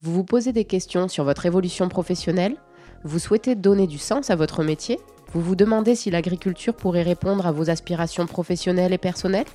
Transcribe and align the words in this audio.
Vous 0.00 0.12
vous 0.12 0.22
posez 0.22 0.52
des 0.52 0.64
questions 0.64 1.08
sur 1.08 1.24
votre 1.24 1.44
évolution 1.44 1.88
professionnelle 1.88 2.54
Vous 3.02 3.18
souhaitez 3.18 3.56
donner 3.56 3.88
du 3.88 3.98
sens 3.98 4.30
à 4.30 4.36
votre 4.36 4.62
métier 4.62 5.00
Vous 5.32 5.40
vous 5.40 5.56
demandez 5.56 5.96
si 5.96 6.08
l'agriculture 6.08 6.76
pourrait 6.76 7.02
répondre 7.02 7.48
à 7.48 7.52
vos 7.52 7.68
aspirations 7.68 8.26
professionnelles 8.26 8.92
et 8.92 8.98
personnelles? 8.98 9.48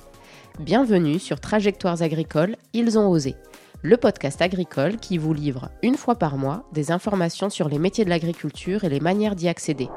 Bienvenue 0.60 1.18
sur 1.18 1.40
Trajectoires 1.40 2.02
agricoles, 2.02 2.56
ils 2.74 2.98
ont 2.98 3.08
osé, 3.08 3.36
le 3.80 3.96
podcast 3.96 4.42
agricole 4.42 4.98
qui 4.98 5.16
vous 5.16 5.32
livre 5.32 5.70
une 5.82 5.96
fois 5.96 6.16
par 6.16 6.36
mois 6.36 6.68
des 6.74 6.92
informations 6.92 7.48
sur 7.48 7.70
les 7.70 7.78
métiers 7.78 8.04
de 8.04 8.10
l'agriculture 8.10 8.84
et 8.84 8.90
les 8.90 9.00
manières 9.00 9.36
d'y 9.36 9.48
accéder. 9.48 9.88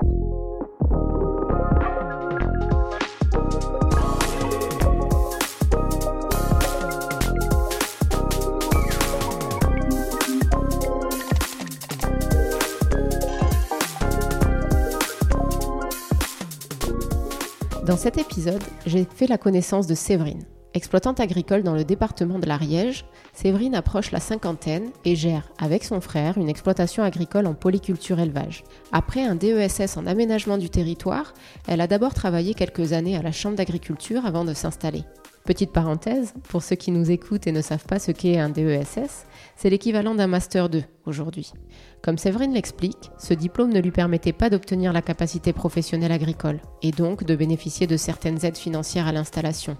Dans 17.87 17.95
cet 17.95 18.17
épisode, 18.17 18.61
j'ai 18.85 19.05
fait 19.05 19.27
la 19.27 19.37
connaissance 19.37 19.87
de 19.87 19.95
Séverine. 19.95 20.43
Exploitante 20.73 21.21
agricole 21.21 21.63
dans 21.63 21.73
le 21.73 21.85
département 21.85 22.37
de 22.37 22.45
l'Ariège, 22.45 23.05
Séverine 23.31 23.75
approche 23.75 24.11
la 24.11 24.19
cinquantaine 24.19 24.89
et 25.05 25.15
gère, 25.15 25.53
avec 25.57 25.85
son 25.85 26.01
frère, 26.01 26.37
une 26.37 26.49
exploitation 26.49 27.01
agricole 27.01 27.47
en 27.47 27.53
polyculture 27.53 28.19
élevage. 28.19 28.65
Après 28.91 29.23
un 29.23 29.35
DESS 29.35 29.95
en 29.95 30.05
aménagement 30.05 30.57
du 30.57 30.69
territoire, 30.69 31.33
elle 31.65 31.79
a 31.79 31.87
d'abord 31.87 32.13
travaillé 32.13 32.55
quelques 32.55 32.91
années 32.91 33.15
à 33.15 33.21
la 33.21 33.31
Chambre 33.31 33.55
d'agriculture 33.55 34.25
avant 34.25 34.43
de 34.43 34.53
s'installer. 34.53 35.05
Petite 35.45 35.71
parenthèse, 35.71 36.33
pour 36.49 36.63
ceux 36.63 36.75
qui 36.75 36.91
nous 36.91 37.09
écoutent 37.09 37.47
et 37.47 37.53
ne 37.53 37.61
savent 37.61 37.85
pas 37.85 37.99
ce 37.99 38.11
qu'est 38.11 38.37
un 38.37 38.49
DESS, 38.49 39.25
c'est 39.55 39.69
l'équivalent 39.69 40.13
d'un 40.13 40.27
Master 40.27 40.67
2 40.67 40.83
aujourd'hui. 41.05 41.53
Comme 42.01 42.17
Séverine 42.17 42.53
l'explique, 42.53 43.11
ce 43.17 43.33
diplôme 43.33 43.73
ne 43.73 43.81
lui 43.81 43.91
permettait 43.91 44.33
pas 44.33 44.49
d'obtenir 44.49 44.93
la 44.93 45.01
capacité 45.01 45.51
professionnelle 45.51 46.11
agricole 46.11 46.61
et 46.81 46.91
donc 46.91 47.23
de 47.23 47.35
bénéficier 47.35 47.87
de 47.87 47.97
certaines 47.97 48.45
aides 48.45 48.57
financières 48.57 49.07
à 49.07 49.11
l'installation. 49.11 49.77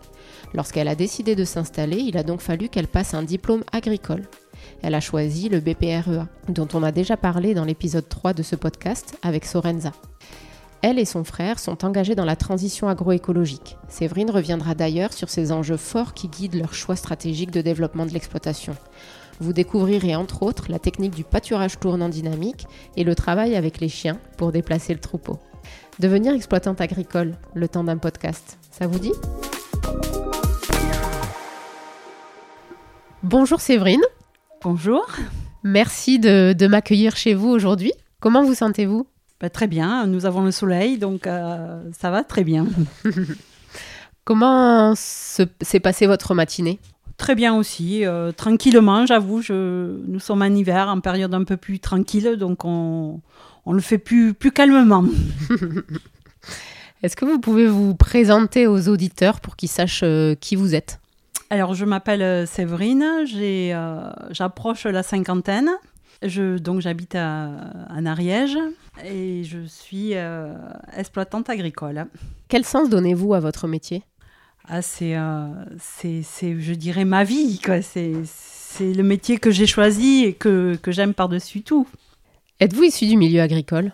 Lorsqu'elle 0.54 0.88
a 0.88 0.95
décidé 0.95 1.36
de 1.36 1.45
s'installer, 1.45 1.98
il 1.98 2.18
a 2.18 2.23
donc 2.23 2.42
fallu 2.42 2.70
qu'elle 2.70 2.88
passe 2.88 3.14
un 3.14 3.23
diplôme 3.23 3.64
agricole. 3.72 4.23
Elle 4.82 4.95
a 4.95 5.00
choisi 5.00 5.48
le 5.48 5.60
BPREA, 5.60 6.28
dont 6.50 6.68
on 6.73 6.84
a 6.84 6.92
déjà 6.92 7.16
parlé 7.16 7.54
dans 7.54 7.66
l'épisode 7.66 8.10
3 8.10 8.34
de 8.34 8.44
ce 8.44 8.56
podcast 8.56 9.18
avec 9.22 9.45
Sorenza. 9.45 9.92
Elle 10.82 11.00
et 11.00 11.06
son 11.06 11.23
frère 11.23 11.60
sont 11.60 11.86
engagés 11.86 12.16
dans 12.16 12.26
la 12.26 12.36
transition 12.36 12.88
agroécologique. 12.88 13.78
Séverine 13.88 14.30
reviendra 14.30 14.76
d'ailleurs 14.76 15.14
sur 15.14 15.30
ces 15.30 15.52
enjeux 15.52 15.78
forts 15.78 16.14
qui 16.14 16.28
guident 16.28 16.56
leur 16.56 16.73
choix 16.73 16.95
stratégique 16.95 17.52
de 17.52 17.62
développement 17.62 18.06
de 18.06 18.12
l'exploitation. 18.12 18.76
Vous 19.40 19.54
découvrirez 19.54 20.16
entre 20.16 20.44
autres 20.44 20.66
la 20.70 20.80
technique 20.80 21.14
du 21.14 21.24
pâturage 21.24 21.80
tournant 21.80 22.10
dynamique 22.10 22.66
et 22.96 23.04
le 23.04 23.14
travail 23.14 23.56
avec 23.56 23.80
les 23.80 23.90
chiens 23.90 24.18
pour 24.38 24.52
déplacer 24.52 24.94
le 24.94 25.00
troupeau. 25.00 25.40
Devenir 26.00 26.34
exploitante 26.34 26.82
agricole, 26.82 27.36
le 27.54 27.68
temps 27.68 27.84
d'un 27.84 27.98
podcast, 27.98 28.58
ça 28.72 28.88
vous 28.88 29.00
dit? 29.00 29.14
Bonjour 33.24 33.62
Séverine. 33.62 34.04
Bonjour. 34.64 35.06
Merci 35.64 36.18
de, 36.20 36.54
de 36.54 36.68
m'accueillir 36.68 37.16
chez 37.16 37.34
vous 37.34 37.50
aujourd'hui. 37.50 37.92
Comment 38.20 38.44
vous 38.44 38.56
sentez-vous? 38.56 39.08
Bah, 39.40 39.50
très 39.52 39.68
bien, 39.68 40.08
nous 40.08 40.26
avons 40.26 40.42
le 40.42 40.52
soleil, 40.52 40.98
donc 40.98 41.28
euh, 41.28 41.82
ça 41.96 42.10
va 42.10 42.24
très 42.24 42.44
bien. 42.44 42.66
Comment 44.24 44.94
s'est 44.96 45.80
passée 45.80 46.08
votre 46.08 46.34
matinée? 46.34 46.80
Très 47.18 47.34
bien 47.34 47.56
aussi, 47.56 48.06
euh, 48.06 48.32
tranquillement, 48.32 49.06
j'avoue. 49.06 49.42
Nous 49.50 50.20
sommes 50.20 50.42
en 50.44 50.46
hiver, 50.46 50.88
en 50.88 51.00
période 51.00 51.34
un 51.34 51.44
peu 51.44 51.58
plus 51.58 51.80
tranquille, 51.80 52.38
donc 52.38 52.64
on, 52.64 53.22
on 53.66 53.73
le 53.73 53.82
fait 53.82 53.98
plus, 53.98 54.34
plus 54.34 54.52
calmement. 54.52 55.04
Est-ce 57.04 57.16
que 57.16 57.26
vous 57.26 57.40
pouvez 57.40 57.68
vous 57.68 57.95
présenter 57.95 58.66
aux 58.67 58.88
auditeurs 58.88 59.39
pour 59.39 59.55
qu'ils 59.55 59.70
sachent 59.70 60.04
euh, 60.04 60.36
qui 60.36 60.55
vous 60.55 60.76
êtes? 60.76 61.00
Alors, 61.50 61.73
je 61.73 61.86
m'appelle 61.86 62.48
Séverine, 62.48 63.26
j'approche 64.32 64.86
la 64.86 65.04
cinquantaine. 65.04 65.70
Je, 66.23 66.58
donc 66.58 66.82
j'habite 66.82 67.16
à, 67.16 67.52
Ariège 68.05 68.58
et 69.05 69.44
je 69.44 69.66
suis 69.67 70.16
euh, 70.16 70.54
exploitante 70.95 71.49
agricole. 71.49 72.08
Quel 72.48 72.66
sens 72.66 72.89
donnez-vous 72.89 73.34
à 73.34 73.39
votre 73.39 73.67
métier? 73.67 74.04
Ah, 74.70 74.80
euh, 75.02 75.48
c'est, 75.80 76.22
c'est, 76.23 76.60
je 76.60 76.73
dirais, 76.73 77.05
ma 77.05 77.23
vie. 77.23 77.60
Quoi. 77.64 77.82
C'est, 77.82 78.14
c'est 78.26 78.94
le 78.94 79.04
métier 79.04 79.38
que 79.38 79.52
j'ai 79.52 79.66
choisi 79.66 80.26
et 80.26 80.33
que, 80.33 80.78
que 80.82 80.92
j'aime 80.92 81.14
par-dessus 81.14 81.61
tout. 81.61 81.88
Êtes-vous 82.60 82.83
issu 82.83 83.08
du 83.08 83.17
milieu 83.17 83.42
agricole? 83.42 83.94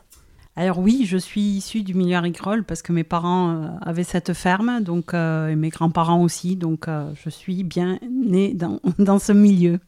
Alors 0.56 0.79
oui, 0.79 1.06
je 1.07 1.17
suis 1.17 1.41
issue 1.41 1.81
du 1.81 1.95
milieu 1.95 2.16
agricole 2.16 2.63
parce 2.63 2.81
que 2.84 2.94
mes 2.94 3.03
parents 3.03 3.50
euh, 3.50 3.67
avaient 3.81 4.03
cette 4.03 4.34
ferme, 4.34 4.81
donc 4.84 5.13
et 5.13 5.56
mes 5.56 5.69
grands-parents 5.69 6.22
aussi, 6.22 6.56
donc 6.56 6.88
je 6.88 7.29
suis 7.29 7.63
bien 7.63 7.97
née 8.07 8.53
dans, 8.53 8.79
dans, 9.00 9.17
ce 9.17 9.31
milieu. 9.31 9.79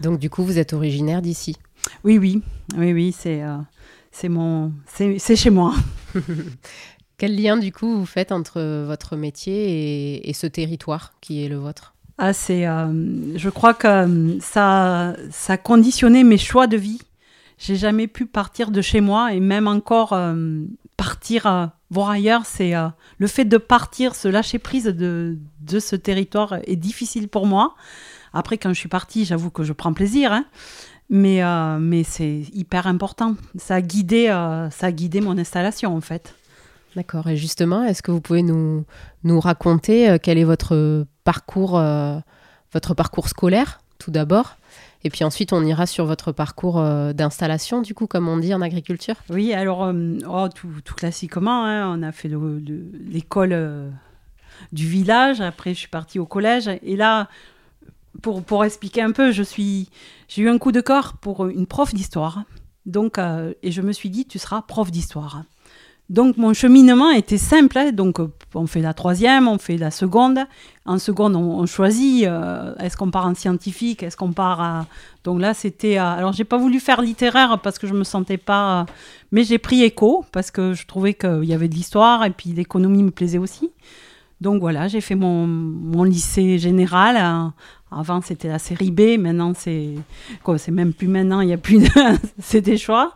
Donc 0.00 0.18
du 0.18 0.28
coup, 0.28 0.44
vous 0.44 0.58
êtes 0.58 0.74
originaire 0.74 1.22
d'ici? 1.22 1.56
Oui, 2.04 2.18
oui, 2.18 2.42
oui, 2.76 2.92
oui, 2.92 3.14
c'est 3.16 3.42
euh, 3.42 3.56
c'est 4.10 4.28
mon, 4.28 4.72
c'est 4.86 5.36
chez 5.36 5.50
moi. 5.50 5.74
Quel 7.18 7.40
lien 7.40 7.56
du 7.56 7.72
coup 7.72 7.98
vous 7.98 8.06
faites 8.06 8.32
entre 8.32 8.84
votre 8.84 9.16
métier 9.16 10.28
et, 10.28 10.32
ce 10.32 10.46
territoire 10.46 11.12
qui 11.20 11.44
est 11.44 11.48
le 11.48 11.56
vôtre? 11.56 11.94
Ah, 12.18 12.32
c'est, 12.32 12.66
euh, 12.66 13.36
je 13.36 13.48
crois 13.48 13.74
que 13.74 13.86
euh, 13.86 14.40
ça, 14.40 15.14
ça 15.30 15.54
a 15.54 15.56
conditionné 15.56 16.24
mes 16.24 16.38
choix 16.38 16.66
de 16.66 16.76
vie. 16.76 17.00
J'ai 17.58 17.76
jamais 17.76 18.06
pu 18.06 18.26
partir 18.26 18.70
de 18.70 18.80
chez 18.82 19.00
moi 19.00 19.32
et 19.32 19.40
même 19.40 19.68
encore 19.68 20.18
partir 20.96 21.70
voir 21.90 22.10
ailleurs. 22.10 22.44
C'est 22.44 22.72
le 23.18 23.26
fait 23.28 23.44
de 23.44 23.56
partir, 23.56 24.16
se 24.16 24.26
lâcher 24.26 24.58
prise 24.58 24.86
de, 24.86 25.38
ce 25.78 25.94
territoire 25.94 26.56
est 26.64 26.74
difficile 26.74 27.28
pour 27.28 27.46
moi. 27.46 27.76
Après, 28.32 28.58
quand 28.58 28.70
je 28.70 28.78
suis 28.78 28.88
partie, 28.88 29.24
j'avoue 29.24 29.50
que 29.50 29.62
je 29.62 29.72
prends 29.72 29.92
plaisir. 29.92 30.32
Hein. 30.32 30.44
Mais, 31.10 31.44
euh, 31.44 31.78
mais 31.78 32.04
c'est 32.04 32.44
hyper 32.54 32.86
important. 32.86 33.36
Ça 33.56 33.76
a, 33.76 33.80
guidé, 33.82 34.28
euh, 34.28 34.70
ça 34.70 34.86
a 34.86 34.92
guidé 34.92 35.20
mon 35.20 35.36
installation, 35.36 35.94
en 35.94 36.00
fait. 36.00 36.34
D'accord. 36.96 37.28
Et 37.28 37.36
justement, 37.36 37.84
est-ce 37.84 38.02
que 38.02 38.10
vous 38.10 38.20
pouvez 38.20 38.42
nous, 38.42 38.84
nous 39.24 39.40
raconter 39.40 40.10
euh, 40.10 40.18
quel 40.22 40.38
est 40.38 40.44
votre 40.44 41.06
parcours, 41.24 41.82
votre 42.72 42.94
parcours 42.94 43.28
scolaire, 43.28 43.80
tout 43.98 44.10
d'abord? 44.10 44.56
Et 45.04 45.10
puis 45.10 45.24
ensuite, 45.24 45.52
on 45.52 45.64
ira 45.64 45.86
sur 45.86 46.04
votre 46.04 46.30
parcours 46.30 46.80
d'installation, 47.12 47.82
du 47.82 47.92
coup, 47.92 48.06
comme 48.06 48.28
on 48.28 48.36
dit 48.36 48.54
en 48.54 48.60
agriculture. 48.60 49.16
Oui, 49.30 49.52
alors, 49.52 49.92
oh, 50.28 50.48
tout, 50.54 50.68
tout, 50.84 50.94
classiquement, 50.94 51.64
hein, 51.64 51.98
on 51.98 52.02
a 52.04 52.12
fait 52.12 52.30
l'école 53.10 53.92
du 54.70 54.86
village. 54.86 55.40
Après, 55.40 55.74
je 55.74 55.78
suis 55.80 55.88
partie 55.88 56.18
au 56.18 56.26
collège. 56.26 56.70
Et 56.82 56.96
là, 56.96 57.28
pour, 58.20 58.42
pour 58.42 58.64
expliquer 58.64 59.02
un 59.02 59.12
peu, 59.12 59.32
je 59.32 59.42
suis, 59.42 59.88
j'ai 60.28 60.42
eu 60.42 60.48
un 60.48 60.58
coup 60.58 60.72
de 60.72 60.80
corps 60.80 61.14
pour 61.14 61.46
une 61.46 61.66
prof 61.66 61.94
d'histoire. 61.94 62.44
Donc, 62.84 63.18
euh, 63.18 63.54
et 63.62 63.70
je 63.70 63.80
me 63.80 63.92
suis 63.92 64.10
dit, 64.10 64.26
tu 64.26 64.38
seras 64.38 64.62
prof 64.62 64.90
d'histoire. 64.90 65.44
Donc, 66.12 66.36
mon 66.36 66.52
cheminement 66.52 67.10
était 67.10 67.38
simple. 67.38 67.78
Hein. 67.78 67.90
donc, 67.90 68.18
on 68.54 68.66
fait 68.66 68.82
la 68.82 68.92
troisième, 68.92 69.48
on 69.48 69.56
fait 69.56 69.78
la 69.78 69.90
seconde. 69.90 70.40
En 70.84 70.98
seconde, 70.98 71.36
on, 71.36 71.64
choisit 71.64 72.26
euh, 72.26 72.74
est-ce 72.80 72.98
qu'on 72.98 73.10
part 73.10 73.24
en 73.24 73.34
scientifique, 73.34 74.02
est-ce 74.02 74.18
qu'on 74.18 74.32
part 74.32 74.60
à. 74.60 74.86
Donc 75.24 75.40
là, 75.40 75.54
c'était. 75.54 75.96
alors, 75.96 76.34
j'ai 76.34 76.44
pas 76.44 76.58
voulu 76.58 76.80
faire 76.80 77.00
littéraire 77.00 77.60
parce 77.62 77.78
que 77.78 77.86
je 77.86 77.94
me 77.94 78.04
sentais 78.04 78.36
pas. 78.36 78.84
mais 79.30 79.42
j'ai 79.42 79.56
pris 79.56 79.84
écho 79.84 80.26
parce 80.32 80.50
que 80.50 80.74
je 80.74 80.86
trouvais 80.86 81.14
qu'il 81.14 81.44
y 81.44 81.54
avait 81.54 81.68
de 81.68 81.74
l'histoire 81.74 82.26
et 82.26 82.30
puis 82.30 82.50
l'économie 82.50 83.02
me 83.02 83.10
plaisait 83.10 83.38
aussi. 83.38 83.70
Donc 84.42 84.60
voilà, 84.60 84.88
j'ai 84.88 85.00
fait 85.00 85.14
mon, 85.14 85.46
mon, 85.46 86.04
lycée 86.04 86.58
général 86.58 87.52
avant, 87.90 88.20
c'était 88.20 88.48
la 88.48 88.58
série 88.58 88.90
B. 88.90 89.18
Maintenant, 89.18 89.54
c'est 89.56 89.94
quoi 90.42 90.58
C'est 90.58 90.72
même 90.72 90.92
plus 90.92 91.08
maintenant. 91.08 91.40
Il 91.40 91.48
y 91.48 91.54
a 91.54 91.58
plus 91.58 91.78
de. 91.78 91.88
c'est 92.38 92.60
des 92.60 92.76
choix. 92.76 93.14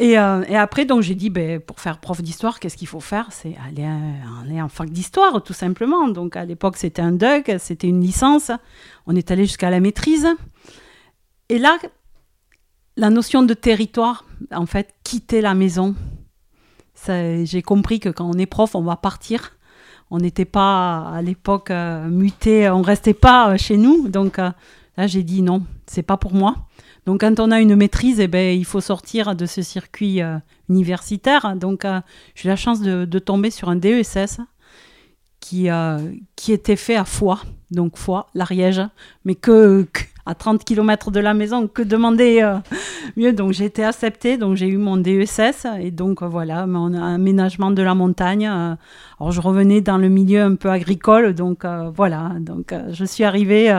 Et, 0.00 0.18
euh, 0.18 0.42
et, 0.48 0.56
après, 0.56 0.86
donc 0.86 1.02
j'ai 1.02 1.14
dit, 1.14 1.30
ben, 1.30 1.60
pour 1.60 1.78
faire 1.78 1.98
prof 1.98 2.20
d'histoire, 2.22 2.58
qu'est-ce 2.58 2.76
qu'il 2.76 2.88
faut 2.88 3.00
faire? 3.00 3.28
C'est 3.30 3.54
aller, 3.66 3.86
aller, 4.42 4.60
en 4.60 4.68
fac 4.68 4.90
d'histoire, 4.90 5.42
tout 5.42 5.52
simplement. 5.52 6.08
Donc 6.08 6.36
à 6.36 6.44
l'époque, 6.44 6.76
c'était 6.76 7.02
un 7.02 7.12
DUG, 7.12 7.58
c'était 7.58 7.86
une 7.86 8.00
licence. 8.00 8.50
On 9.06 9.14
est 9.14 9.30
allé 9.30 9.44
jusqu'à 9.44 9.70
la 9.70 9.78
maîtrise. 9.78 10.26
Et 11.50 11.58
là, 11.58 11.78
la 12.96 13.10
notion 13.10 13.42
de 13.42 13.54
territoire, 13.54 14.24
en 14.52 14.66
fait, 14.66 14.94
quitter 15.04 15.40
la 15.40 15.54
maison. 15.54 15.94
J'ai 17.06 17.62
compris 17.62 18.00
que 18.00 18.08
quand 18.08 18.28
on 18.28 18.38
est 18.38 18.46
prof, 18.46 18.74
on 18.74 18.82
va 18.82 18.96
partir 18.96 19.52
on 20.10 20.18
n'était 20.18 20.44
pas 20.44 21.08
à 21.08 21.22
l'époque 21.22 21.70
euh, 21.70 22.08
muté, 22.08 22.68
on 22.68 22.82
restait 22.82 23.14
pas 23.14 23.52
euh, 23.52 23.56
chez 23.56 23.76
nous. 23.76 24.08
Donc 24.08 24.38
euh, 24.38 24.50
là, 24.96 25.06
j'ai 25.06 25.22
dit 25.22 25.42
non, 25.42 25.62
c'est 25.86 26.02
pas 26.02 26.16
pour 26.16 26.34
moi. 26.34 26.56
Donc 27.06 27.20
quand 27.20 27.40
on 27.40 27.50
a 27.50 27.60
une 27.60 27.76
maîtrise, 27.76 28.20
eh 28.20 28.28
ben, 28.28 28.56
il 28.56 28.64
faut 28.64 28.80
sortir 28.80 29.34
de 29.34 29.46
ce 29.46 29.62
circuit 29.62 30.20
universitaire. 30.68 31.56
Donc 31.56 31.86
j'ai 32.34 32.46
eu 32.46 32.48
la 32.48 32.56
chance 32.56 32.80
de, 32.80 33.18
tomber 33.18 33.50
sur 33.50 33.68
un 33.68 33.76
DESS 33.76 34.40
qui, 35.40 35.68
qui 36.36 36.52
était 36.52 36.76
fait 36.76 36.96
à 36.96 37.04
Foix, 37.04 37.40
donc 37.70 37.96
Foix, 37.96 38.26
l'Ariège, 38.34 38.82
mais 39.24 39.34
que, 39.34 39.86
à 40.26 40.34
30 40.34 40.64
km 40.64 41.10
de 41.10 41.20
la 41.20 41.34
maison, 41.34 41.66
que 41.66 41.82
demander 41.82 42.40
euh, 42.42 42.58
mieux? 43.16 43.32
Donc 43.32 43.52
j'ai 43.52 43.64
été 43.64 43.84
acceptée, 43.84 44.36
donc 44.36 44.56
j'ai 44.56 44.68
eu 44.68 44.76
mon 44.76 44.96
DESS 44.96 45.66
et 45.80 45.90
donc 45.90 46.22
voilà, 46.22 46.66
mon 46.66 46.94
aménagement 46.94 47.70
de 47.70 47.82
la 47.82 47.94
montagne. 47.94 48.46
alors 48.46 49.32
je 49.32 49.40
revenais 49.40 49.80
dans 49.80 49.98
le 49.98 50.08
milieu 50.08 50.42
un 50.42 50.54
peu 50.54 50.70
agricole, 50.70 51.34
donc 51.34 51.64
voilà, 51.94 52.32
donc 52.40 52.74
je 52.90 53.04
suis 53.04 53.24
arrivée 53.24 53.70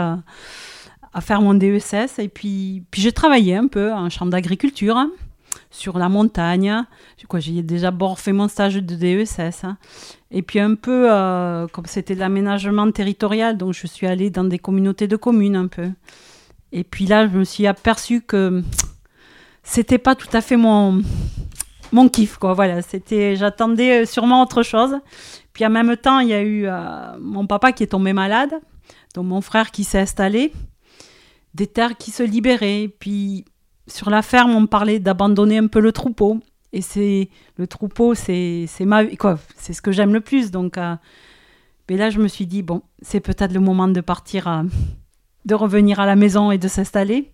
à 1.14 1.22
faire 1.22 1.42
mon 1.42 1.54
DESS 1.54 2.20
et 2.20 2.30
puis, 2.30 2.84
puis 2.90 3.02
j'ai 3.02 3.12
travaillé 3.12 3.56
un 3.56 3.68
peu 3.68 3.92
en 3.92 4.10
chambre 4.10 4.32
d'agriculture 4.32 4.98
sur 5.70 5.98
la 5.98 6.10
montagne. 6.10 6.84
J'ai 7.40 7.64
déjà 7.64 7.94
fait 8.18 8.34
mon 8.34 8.48
stage 8.48 8.76
de 8.76 8.96
DESS. 8.96 9.64
Hein. 9.64 9.78
Et 10.32 10.42
puis 10.42 10.60
un 10.60 10.76
peu, 10.76 11.12
euh, 11.12 11.68
comme 11.68 11.86
c'était 11.86 12.16
l'aménagement 12.16 12.90
territorial, 12.92 13.58
donc 13.58 13.74
je 13.74 13.88
suis 13.88 14.08
allée 14.08 14.30
dans 14.30 14.44
des 14.44 14.60
communautés 14.60 15.08
de 15.08 15.16
communes 15.16 15.56
un 15.56 15.68
peu. 15.68 15.90
Et 16.72 16.84
puis 16.84 17.06
là, 17.06 17.28
je 17.28 17.38
me 17.38 17.44
suis 17.44 17.68
aperçue 17.68 18.22
que 18.22 18.64
c'était 19.64 19.98
pas 19.98 20.16
tout 20.16 20.30
à 20.34 20.42
fait 20.42 20.56
mon, 20.58 21.02
mon 21.92 22.10
kiff, 22.10 22.38
quoi. 22.38 22.54
Voilà, 22.54 22.82
c'était, 22.82 23.36
j'attendais 23.36 24.06
sûrement 24.06 24.42
autre 24.42 24.64
chose. 24.64 24.98
Puis 25.54 25.66
en 25.66 25.70
même 25.70 25.96
temps, 25.98 26.20
il 26.20 26.30
y 26.30 26.34
a 26.34 26.42
eu 26.42 26.66
euh, 26.66 27.18
mon 27.20 27.46
papa 27.46 27.72
qui 27.72 27.84
est 27.84 27.88
tombé 27.88 28.14
malade, 28.14 28.54
donc 29.16 29.26
mon 29.26 29.42
frère 29.42 29.72
qui 29.72 29.84
s'est 29.84 30.00
installé, 30.00 30.54
des 31.54 31.68
terres 31.68 31.98
qui 31.98 32.12
se 32.12 32.24
libéraient. 32.24 32.90
Puis 33.00 33.46
sur 33.88 34.10
la 34.10 34.22
ferme, 34.22 34.52
on 34.52 34.62
me 34.62 34.68
parlait 34.68 35.00
d'abandonner 35.00 35.58
un 35.58 35.68
peu 35.68 35.80
le 35.80 35.92
troupeau. 35.92 36.40
Et 36.74 36.82
c'est 36.82 37.30
le 37.58 37.68
troupeau, 37.68 38.16
c'est 38.16 38.68
ma 38.82 39.06
quoi, 39.18 39.38
c'est 39.58 39.74
ce 39.74 39.82
que 39.82 39.92
j'aime 39.92 40.14
le 40.14 40.22
plus. 40.22 40.52
Donc, 40.52 40.78
euh, 40.78 40.96
mais 41.90 41.98
là, 41.98 42.10
je 42.10 42.20
me 42.20 42.30
suis 42.30 42.46
dit 42.46 42.64
bon, 42.64 42.82
c'est 43.02 43.20
peut-être 43.20 43.52
le 43.52 43.60
moment 43.60 43.90
de 43.90 44.00
partir, 44.00 44.48
euh, 44.48 44.64
de 45.46 45.56
revenir 45.56 46.00
à 46.00 46.06
la 46.06 46.16
maison 46.16 46.52
et 46.52 46.58
de 46.58 46.70
s'installer. 46.70 47.32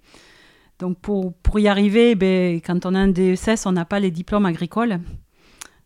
Donc 0.80 0.98
pour, 1.00 1.34
pour 1.34 1.60
y 1.60 1.68
arriver, 1.68 2.16
ben, 2.16 2.58
quand 2.58 2.86
on 2.86 2.96
a 2.96 3.00
un 3.00 3.08
DSS, 3.10 3.66
e 3.66 3.70
on 3.70 3.72
n'a 3.74 3.86
pas 3.86 4.00
les 4.00 4.12
diplômes 4.12 4.46
agricoles. 4.46 5.00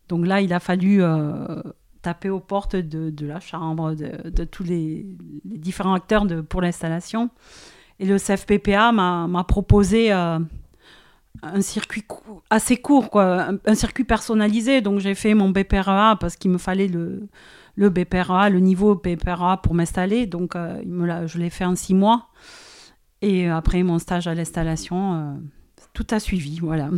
Donc 0.08 0.26
là, 0.26 0.42
il 0.42 0.54
a 0.54 0.60
fallu 0.60 1.02
euh, 1.02 1.62
taper 2.02 2.30
aux 2.30 2.40
portes 2.40 2.76
de, 2.76 3.26
la 3.26 3.40
chambre, 3.40 3.94
de, 3.94 4.44
tous 4.44 4.64
les, 4.64 5.06
différents 5.46 5.94
acteurs 5.94 6.26
pour 6.50 6.62
l'installation. 6.62 7.30
Et 8.02 8.06
le 8.06 8.18
CFPPA 8.18 8.92
m'a 8.92 9.46
proposé 9.48 10.12
un 11.44 11.62
circuit 11.62 12.04
assez 12.50 12.78
court, 12.78 13.10
quoi, 13.10 13.50
un, 13.66 13.76
circuit 13.76 14.04
personnalisé. 14.04 14.82
Donc 14.82 15.00
j'ai 15.00 15.16
fait 15.16 15.34
mon 15.34 15.50
BPRA 15.50 16.18
parce 16.20 16.36
qu'il 16.36 16.52
me 16.52 16.58
fallait 16.58 16.88
le, 16.88 17.28
le 17.76 17.90
le 17.90 18.60
niveau 18.60 18.96
BPRA 18.96 19.62
pour 19.62 19.74
m'installer. 19.74 20.26
Donc 20.26 20.56
euh, 20.56 20.80
il 20.84 20.90
me 20.90 21.28
je 21.28 21.38
l'ai 21.38 21.50
fait 21.50 21.66
en 21.66 21.76
six 21.76 21.94
mois. 21.94 22.28
Et 23.22 23.48
après 23.48 23.84
mon 23.84 24.00
stage 24.00 24.28
à 24.28 24.34
l'installation, 24.34 25.14
euh, 25.14 25.34
tout 25.94 26.08
a 26.12 26.20
suivi, 26.20 26.60
voilà. 26.60 26.90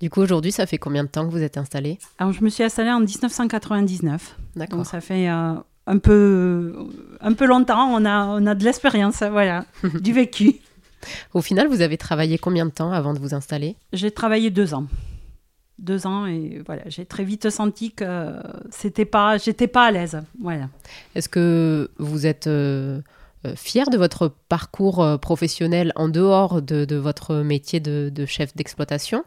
Du 0.00 0.08
coup, 0.08 0.20
aujourd'hui, 0.20 0.50
ça 0.50 0.64
fait 0.64 0.78
combien 0.78 1.04
de 1.04 1.10
temps 1.10 1.26
que 1.26 1.30
vous 1.30 1.42
êtes 1.42 1.58
installé? 1.58 1.98
Alors, 2.18 2.32
je 2.32 2.42
me 2.42 2.48
suis 2.48 2.64
installée 2.64 2.90
en 2.90 3.00
1999. 3.00 4.38
D'accord. 4.56 4.78
Donc, 4.78 4.86
ça 4.86 5.02
fait 5.02 5.28
euh, 5.28 5.52
un, 5.90 5.98
peu, 5.98 6.72
un 7.20 7.32
peu 7.32 7.46
longtemps. 7.46 7.92
On 7.92 8.04
a, 8.04 8.26
on 8.26 8.46
a 8.46 8.54
de 8.54 8.64
l'expérience, 8.64 9.22
voilà, 9.22 9.64
du 10.00 10.12
vécu. 10.12 10.56
Au 11.34 11.40
final, 11.40 11.66
vous 11.68 11.80
avez 11.80 11.96
travaillé 11.96 12.38
combien 12.38 12.66
de 12.66 12.70
temps 12.70 12.92
avant 12.92 13.14
de 13.14 13.18
vous 13.18 13.34
installer? 13.34 13.76
J'ai 13.92 14.10
travaillé 14.10 14.50
deux 14.50 14.74
ans. 14.74 14.86
Deux 15.78 16.06
ans 16.06 16.26
et 16.26 16.62
voilà, 16.66 16.82
j'ai 16.86 17.06
très 17.06 17.24
vite 17.24 17.48
senti 17.48 17.92
que 17.92 18.34
c'était 18.70 19.06
pas, 19.06 19.38
j'étais 19.38 19.66
pas 19.66 19.86
à 19.86 19.90
l'aise. 19.90 20.20
Voilà. 20.38 20.68
Est-ce 21.14 21.28
que 21.30 21.90
vous 21.98 22.26
êtes 22.26 22.48
euh, 22.48 23.00
euh, 23.46 23.54
fier 23.56 23.88
de 23.88 23.96
votre 23.96 24.30
parcours 24.50 25.02
euh, 25.02 25.16
professionnel 25.16 25.92
en 25.96 26.10
dehors 26.10 26.60
de, 26.60 26.96
votre 26.96 27.36
métier 27.36 27.80
de, 27.80 28.26
chef 28.26 28.54
d'exploitation? 28.54 29.24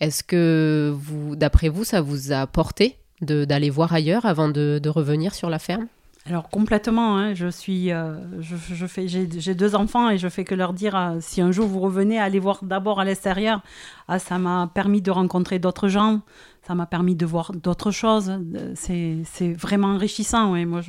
Est-ce 0.00 0.24
que 0.24 0.90
vous, 0.96 1.36
d'après 1.36 1.68
vous, 1.68 1.84
ça 1.84 2.00
vous 2.00 2.32
a 2.32 2.46
porté 2.46 2.96
d'aller 3.20 3.68
voir 3.68 3.92
ailleurs 3.92 4.24
avant 4.24 4.48
de 4.48 4.88
revenir 4.88 5.34
sur 5.34 5.50
la 5.50 5.58
ferme? 5.58 5.86
Alors 6.26 6.50
complètement, 6.50 7.16
hein, 7.16 7.34
je 7.34 7.48
suis, 7.48 7.90
euh, 7.92 8.14
je, 8.42 8.86
fais, 8.86 9.08
j'ai 9.08 9.54
deux 9.54 9.74
enfants 9.74 10.10
et 10.10 10.18
je 10.18 10.28
fais 10.28 10.44
que 10.44 10.54
leur 10.54 10.74
dire 10.74 10.94
euh, 10.94 11.16
si 11.20 11.40
un 11.40 11.50
jour 11.50 11.66
vous 11.66 11.80
revenez, 11.80 12.18
allez 12.18 12.38
voir 12.38 12.62
d'abord 12.62 13.00
à 13.00 13.06
l'extérieur. 13.06 13.62
Ah, 14.06 14.18
ça 14.18 14.38
m'a 14.38 14.70
permis 14.72 15.00
de 15.00 15.10
rencontrer 15.10 15.58
d'autres 15.58 15.88
gens, 15.88 16.20
ça 16.66 16.74
m'a 16.74 16.84
permis 16.84 17.16
de 17.16 17.24
voir 17.24 17.52
d'autres 17.52 17.90
choses. 17.90 18.38
C'est 18.74 19.52
vraiment 19.54 19.88
enrichissant. 19.88 20.52
Ouais, 20.52 20.66
moi, 20.66 20.82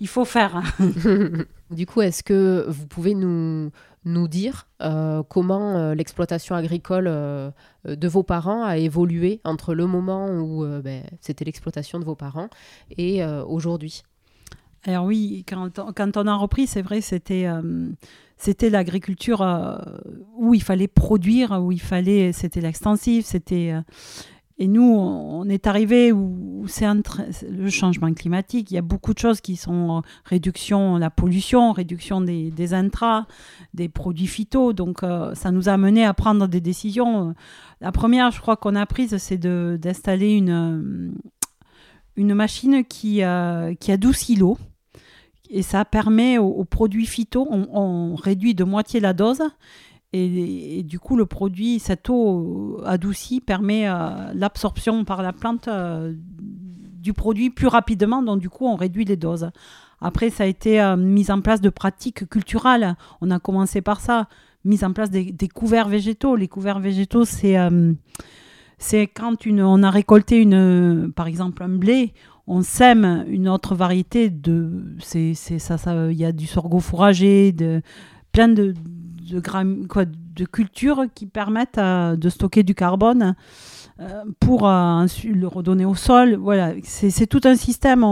il 0.00 0.08
faut 0.08 0.24
faire. 0.24 0.60
du 1.70 1.86
coup, 1.86 2.02
est-ce 2.02 2.24
que 2.24 2.64
vous 2.68 2.86
pouvez 2.86 3.14
nous 3.14 3.70
nous 4.04 4.28
dire 4.28 4.66
euh, 4.82 5.22
comment 5.28 5.92
l'exploitation 5.92 6.56
agricole 6.56 7.04
de 7.04 8.08
vos 8.08 8.24
parents 8.24 8.64
a 8.64 8.76
évolué 8.76 9.40
entre 9.44 9.72
le 9.74 9.86
moment 9.86 10.30
où 10.30 10.66
ben, 10.82 11.04
c'était 11.20 11.44
l'exploitation 11.44 12.00
de 12.00 12.04
vos 12.04 12.16
parents 12.16 12.48
et 12.96 13.24
aujourd'hui? 13.24 14.02
Alors 14.84 15.06
oui, 15.06 15.44
quand, 15.48 15.80
quand 15.94 16.16
on 16.16 16.26
a 16.26 16.34
repris, 16.34 16.66
c'est 16.66 16.82
vrai, 16.82 17.00
c'était 17.00 17.46
euh, 17.46 17.88
c'était 18.36 18.70
l'agriculture 18.70 19.42
euh, 19.42 19.76
où 20.36 20.54
il 20.54 20.62
fallait 20.62 20.88
produire, 20.88 21.52
où 21.62 21.72
il 21.72 21.80
fallait, 21.80 22.32
c'était 22.32 22.60
l'extensif, 22.60 23.26
c'était 23.26 23.72
euh, 23.72 23.82
et 24.60 24.66
nous, 24.66 24.82
on 24.82 25.48
est 25.48 25.68
arrivé 25.68 26.10
où 26.10 26.64
c'est 26.66 26.84
le 27.48 27.70
changement 27.70 28.12
climatique. 28.12 28.72
Il 28.72 28.74
y 28.74 28.78
a 28.78 28.82
beaucoup 28.82 29.14
de 29.14 29.18
choses 29.20 29.40
qui 29.40 29.54
sont 29.54 30.02
réduction 30.24 30.96
la 30.96 31.10
pollution, 31.10 31.70
réduction 31.70 32.20
des, 32.20 32.50
des 32.50 32.74
intras, 32.74 33.26
des 33.72 33.88
produits 33.88 34.26
phyto. 34.26 34.72
Donc, 34.72 35.02
ça 35.34 35.52
nous 35.52 35.68
a 35.68 35.72
amené 35.74 36.04
à 36.04 36.12
prendre 36.12 36.48
des 36.48 36.60
décisions. 36.60 37.36
La 37.80 37.92
première, 37.92 38.32
je 38.32 38.40
crois 38.40 38.56
qu'on 38.56 38.74
a 38.74 38.84
prise, 38.84 39.16
c'est 39.18 39.38
d'installer 39.38 40.32
une, 40.32 41.14
une 42.18 42.34
machine 42.34 42.84
qui, 42.84 43.22
qui 43.80 43.92
adoucit 43.92 44.36
l'eau 44.36 44.58
et 45.50 45.62
ça 45.62 45.84
permet 45.84 46.38
aux, 46.38 46.64
produits 46.64 47.06
phyto, 47.06 47.46
on, 47.50 48.14
réduit 48.14 48.54
de 48.54 48.64
moitié 48.64 49.00
la 49.00 49.12
dose. 49.14 49.42
Et, 50.12 50.82
du 50.84 50.98
coup, 50.98 51.16
le 51.16 51.26
produit, 51.26 51.78
cette 51.78 52.08
eau 52.10 52.80
adoucie, 52.84 53.40
permet 53.40 53.88
euh, 53.88 54.32
l'absorption 54.34 55.04
par 55.04 55.22
la 55.22 55.32
plante 55.32 55.68
euh, 55.68 56.14
du 56.38 57.12
produit 57.12 57.50
plus 57.50 57.66
rapidement. 57.66 58.22
Donc, 58.22 58.40
du 58.40 58.50
coup, 58.50 58.66
on 58.66 58.76
réduit 58.76 59.04
les 59.04 59.16
doses. 59.16 59.50
Après, 60.00 60.30
ça 60.30 60.44
a 60.44 60.46
été 60.46 60.80
euh, 60.80 60.96
mise 60.96 61.30
en 61.30 61.40
place 61.40 61.60
de 61.60 61.70
pratiques 61.70 62.28
culturelles. 62.28 62.96
On 63.20 63.30
a 63.30 63.38
commencé 63.38 63.80
par 63.80 64.00
ça. 64.00 64.28
Mise 64.64 64.84
en 64.84 64.92
place 64.92 65.10
des, 65.10 65.48
couverts 65.48 65.88
végétaux. 65.88 66.36
Les 66.36 66.48
couverts 66.48 66.80
végétaux, 66.80 67.24
c'est 67.24 67.56
c'est 68.78 69.06
quand 69.06 69.46
on 69.46 69.82
a 69.82 69.90
récolté, 69.90 70.40
une, 70.40 71.12
par 71.14 71.26
exemple, 71.26 71.62
un 71.62 71.68
blé 71.68 72.14
on 72.48 72.62
sème 72.62 73.26
une 73.28 73.48
autre 73.48 73.74
variété 73.74 74.30
de 74.30 74.96
c'est 75.00 75.34
ça 75.34 75.76
ça 75.76 76.10
il 76.10 76.16
y 76.16 76.24
a 76.24 76.32
du 76.32 76.46
sorgho 76.46 76.80
fourragé 76.80 77.52
de 77.52 77.82
plein 78.32 78.48
de 78.48 78.74
de, 79.30 79.40
quoi, 79.86 80.06
de 80.06 80.44
cultures 80.46 81.04
qui 81.14 81.26
permettent 81.26 81.78
de 81.78 82.28
stocker 82.30 82.62
du 82.62 82.74
carbone 82.74 83.36
euh, 84.00 84.24
pour 84.40 84.66
euh, 84.66 85.06
le 85.24 85.46
redonner 85.46 85.84
au 85.84 85.94
sol. 85.94 86.36
Voilà 86.36 86.72
c'est 86.82 87.26
tout 87.26 87.42
un 87.44 87.54
système 87.54 88.02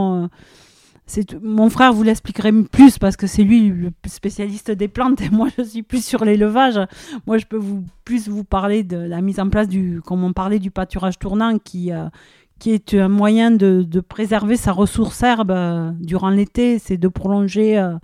mon 1.40 1.70
frère 1.70 1.92
vous 1.92 2.02
l'expliquerait 2.02 2.52
plus 2.52 2.98
parce 2.98 3.16
que 3.16 3.26
c'est 3.26 3.44
lui 3.44 3.68
le 3.68 3.90
spécialiste 4.06 4.70
des 4.70 4.88
plantes 4.88 5.20
et 5.20 5.30
moi 5.32 5.48
je 5.56 5.62
suis 5.62 5.82
plus 5.82 6.04
sur 6.04 6.24
l'élevage. 6.24 6.80
Moi 7.26 7.38
je 7.38 7.46
peux 7.46 7.56
vous 7.56 7.84
plus 8.04 8.28
vous 8.28 8.44
parler 8.44 8.82
de 8.82 8.96
la 8.96 9.20
mise 9.20 9.40
en 9.40 9.48
place 9.48 9.68
du, 9.68 10.00
comme 10.04 10.24
on 10.24 10.32
parlait 10.32 10.58
du 10.58 10.70
pâturage 10.70 11.18
tournant 11.18 11.58
qui, 11.58 11.92
euh, 11.92 12.08
qui 12.58 12.72
est 12.72 12.94
un 12.94 13.08
moyen 13.08 13.50
de, 13.50 13.82
de 13.82 14.00
préserver 14.00 14.56
sa 14.56 14.72
ressource 14.72 15.22
herbe 15.22 15.50
euh, 15.50 15.90
durant 16.00 16.30
l'été, 16.30 16.78
c'est 16.78 16.96
de 16.96 17.08
prolonger 17.08 17.78
euh, 17.78 17.94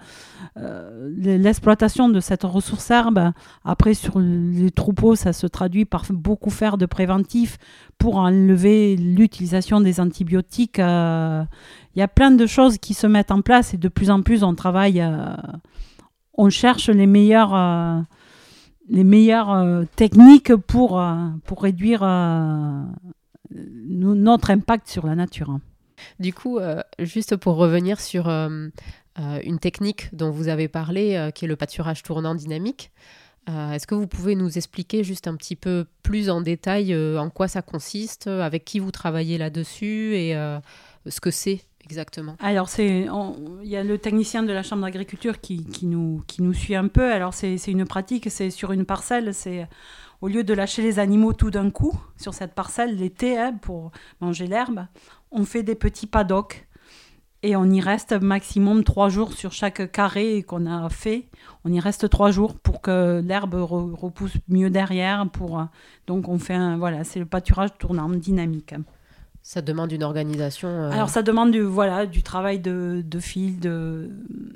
euh, 0.58 1.10
l'exploitation 1.16 2.08
de 2.08 2.20
cette 2.20 2.42
ressource 2.42 2.90
herbe. 2.90 3.32
Après, 3.64 3.94
sur 3.94 4.18
les 4.18 4.70
troupeaux, 4.70 5.14
ça 5.14 5.32
se 5.32 5.46
traduit 5.46 5.84
par 5.84 6.04
beaucoup 6.10 6.50
faire 6.50 6.76
de 6.76 6.86
préventif 6.86 7.58
pour 7.98 8.16
enlever 8.16 8.96
l'utilisation 8.96 9.80
des 9.80 10.00
antibiotiques. 10.00 10.78
Il 10.78 11.98
y 11.98 12.02
a 12.02 12.08
plein 12.08 12.30
de 12.30 12.46
choses 12.46 12.78
qui 12.78 12.94
se 12.94 13.06
mettent 13.06 13.30
en 13.30 13.40
place 13.40 13.74
et 13.74 13.78
de 13.78 13.88
plus 13.88 14.10
en 14.10 14.22
plus, 14.22 14.42
on 14.42 14.54
travaille, 14.54 15.02
on 16.34 16.50
cherche 16.50 16.90
les 16.90 17.06
meilleures 17.06 18.04
les 18.88 19.04
meilleures 19.04 19.86
techniques 19.96 20.54
pour, 20.54 21.02
pour 21.44 21.62
réduire 21.62 22.02
notre 23.50 24.50
impact 24.50 24.88
sur 24.88 25.06
la 25.06 25.14
nature. 25.14 25.58
Du 26.18 26.32
coup, 26.32 26.58
euh, 26.58 26.82
juste 26.98 27.36
pour 27.36 27.56
revenir 27.56 28.00
sur 28.00 28.28
euh, 28.28 28.48
euh, 28.48 28.70
une 29.16 29.58
technique 29.58 30.14
dont 30.14 30.30
vous 30.30 30.48
avez 30.48 30.68
parlé, 30.68 31.30
qui 31.34 31.44
est 31.44 31.48
le 31.48 31.56
pâturage 31.56 32.02
tournant 32.02 32.34
dynamique, 32.34 32.90
est-ce 33.48 33.86
que 33.86 33.94
vous 33.94 34.06
pouvez 34.06 34.34
nous 34.36 34.56
expliquer 34.56 35.04
juste 35.04 35.26
un 35.28 35.36
petit 35.36 35.56
peu 35.56 35.86
plus 36.02 36.30
en 36.30 36.40
détail 36.40 36.96
en 36.96 37.28
quoi 37.28 37.48
ça 37.48 37.60
consiste, 37.60 38.26
avec 38.26 38.64
qui 38.64 38.78
vous 38.78 38.90
travaillez 38.90 39.36
là-dessus 39.36 40.14
et 40.16 40.34
ce 41.06 41.20
que 41.20 41.30
c'est 41.30 41.60
exactement? 41.84 42.36
Alors, 42.40 42.68
il 42.78 43.08
y 43.64 43.76
a 43.76 43.84
le 43.84 43.98
technicien 43.98 44.42
de 44.42 44.52
la 44.52 44.62
Chambre 44.62 44.82
d'agriculture 44.82 45.40
qui, 45.40 45.66
nous, 45.82 46.22
suit 46.54 46.74
un 46.76 46.88
peu. 46.88 47.12
Alors, 47.12 47.34
c'est, 47.34 47.58
c'est 47.58 47.70
une 47.70 47.84
pratique, 47.84 48.30
c'est 48.30 48.50
sur 48.50 48.72
une 48.72 48.86
parcelle, 48.86 49.34
c'est 49.34 49.66
au 50.22 50.28
lieu 50.28 50.44
de 50.44 50.54
lâcher 50.54 50.82
les 50.82 50.98
animaux 50.98 51.34
tout 51.34 51.50
d'un 51.50 51.70
coup 51.70 52.00
sur 52.16 52.32
cette 52.32 52.54
parcelle 52.54 52.96
l'été 52.96 53.38
hein, 53.38 53.54
pour 53.60 53.90
manger 54.20 54.46
l'herbe, 54.46 54.86
on 55.32 55.44
fait 55.44 55.64
des 55.64 55.74
petits 55.74 56.06
paddocks 56.06 56.66
et 57.42 57.56
on 57.56 57.64
y 57.64 57.80
reste 57.80 58.12
maximum 58.12 58.84
trois 58.84 59.08
jours 59.08 59.32
sur 59.32 59.52
chaque 59.52 59.90
carré 59.90 60.42
qu'on 60.42 60.66
a 60.66 60.88
fait. 60.88 61.28
On 61.64 61.72
y 61.72 61.80
reste 61.80 62.08
trois 62.08 62.30
jours 62.30 62.54
pour 62.54 62.80
que 62.80 63.20
l'herbe 63.24 63.54
repousse 63.54 64.34
mieux 64.48 64.70
derrière. 64.70 65.28
Pour, 65.30 65.64
donc 66.06 66.28
on 66.28 66.38
fait 66.38 66.54
un, 66.54 66.76
voilà, 66.78 67.04
c'est 67.04 67.18
le 67.18 67.26
pâturage 67.26 67.70
tournant 67.78 68.08
dynamique. 68.08 68.74
Ça 69.44 69.60
demande 69.60 69.90
une 69.90 70.04
organisation. 70.04 70.68
Euh, 70.68 70.90
Alors 70.92 71.08
ça 71.08 71.22
demande 71.22 71.50
du, 71.50 71.62
voilà, 71.62 72.06
du 72.06 72.22
travail 72.22 72.60
de, 72.60 73.02
de 73.04 73.18
fil, 73.18 73.58
de, 73.58 74.08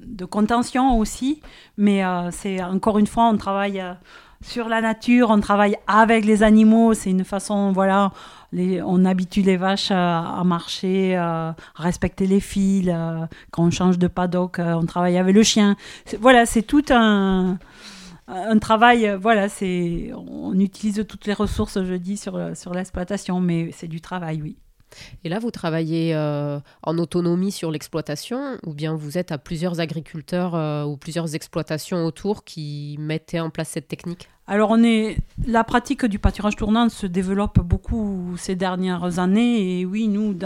de 0.06 0.24
contention 0.24 0.96
aussi. 0.98 1.40
Mais 1.76 2.04
euh, 2.04 2.30
c'est 2.30 2.62
encore 2.62 2.98
une 2.98 3.08
fois, 3.08 3.24
on 3.24 3.36
travaille 3.36 3.80
euh, 3.80 3.94
sur 4.42 4.68
la 4.68 4.80
nature, 4.80 5.30
on 5.30 5.40
travaille 5.40 5.76
avec 5.88 6.24
les 6.24 6.44
animaux. 6.44 6.94
C'est 6.94 7.10
une 7.10 7.24
façon, 7.24 7.72
voilà, 7.72 8.12
on 8.52 9.04
habitue 9.04 9.42
les 9.42 9.56
vaches 9.56 9.90
à, 9.90 10.42
marcher, 10.44 11.16
à 11.16 11.54
respecter 11.74 12.26
les 12.26 12.40
fils. 12.40 12.90
quand 13.50 13.64
on 13.64 13.70
change 13.70 13.98
de 13.98 14.08
paddock, 14.08 14.58
on 14.58 14.86
travaille 14.86 15.18
avec 15.18 15.34
le 15.34 15.42
chien. 15.42 15.76
Voilà, 16.20 16.46
c'est 16.46 16.62
tout 16.62 16.84
un, 16.90 17.58
un 18.28 18.58
travail. 18.58 19.16
Voilà, 19.20 19.48
c'est 19.48 20.12
on 20.14 20.58
utilise 20.58 21.04
toutes 21.08 21.26
les 21.26 21.34
ressources, 21.34 21.82
je 21.82 21.94
dis, 21.94 22.16
sur, 22.16 22.56
sur 22.56 22.74
l'exploitation, 22.74 23.40
mais 23.40 23.70
c'est 23.72 23.88
du 23.88 24.00
travail, 24.00 24.42
oui. 24.42 24.56
Et 25.24 25.28
là, 25.28 25.38
vous 25.38 25.50
travaillez 25.50 26.14
euh, 26.14 26.58
en 26.82 26.98
autonomie 26.98 27.52
sur 27.52 27.70
l'exploitation 27.70 28.58
ou 28.64 28.74
bien 28.74 28.94
vous 28.94 29.18
êtes 29.18 29.32
à 29.32 29.38
plusieurs 29.38 29.80
agriculteurs 29.80 30.54
euh, 30.54 30.84
ou 30.84 30.96
plusieurs 30.96 31.34
exploitations 31.34 32.04
autour 32.04 32.44
qui 32.44 32.96
mettaient 32.98 33.40
en 33.40 33.50
place 33.50 33.70
cette 33.70 33.88
technique? 33.88 34.28
Alors, 34.48 34.70
on 34.70 34.84
est... 34.84 35.18
la 35.44 35.64
pratique 35.64 36.06
du 36.06 36.20
pâturage 36.20 36.54
tournant 36.54 36.88
se 36.88 37.08
développe 37.08 37.58
beaucoup 37.58 38.36
ces 38.36 38.54
dernières 38.54 39.18
années. 39.18 39.80
Et 39.80 39.84
oui, 39.84 40.06
nous, 40.06 40.36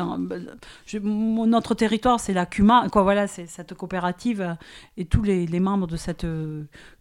notre 1.46 1.74
territoire, 1.74 2.18
c'est 2.18 2.32
la 2.32 2.46
CUMA. 2.46 2.88
Quoi, 2.90 3.02
voilà, 3.02 3.26
c'est 3.26 3.46
cette 3.46 3.74
coopérative. 3.74 4.56
Et 4.96 5.04
tous 5.04 5.22
les, 5.22 5.60
membres 5.60 5.86
de 5.86 5.98
cette 5.98 6.26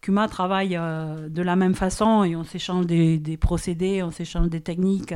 CUMA 0.01 0.27
travaillent 0.27 0.75
euh, 0.75 1.29
de 1.29 1.41
la 1.41 1.55
même 1.55 1.73
façon. 1.73 2.25
Et 2.25 2.35
on 2.35 2.43
s'échange 2.43 2.85
des, 2.85 3.37
procédés, 3.39 4.03
on 4.03 4.11
s'échange 4.11 4.49
des 4.49 4.59
techniques. 4.59 5.13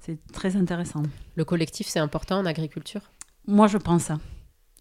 C'est 0.00 0.18
très 0.32 0.56
intéressant. 0.56 1.02
Le 1.36 1.44
collectif, 1.44 1.86
c'est 1.86 1.98
important 1.98 2.38
en 2.38 2.46
agriculture? 2.46 3.02
Moi, 3.46 3.66
je 3.66 3.76
pense 3.76 4.04
ça. 4.04 4.18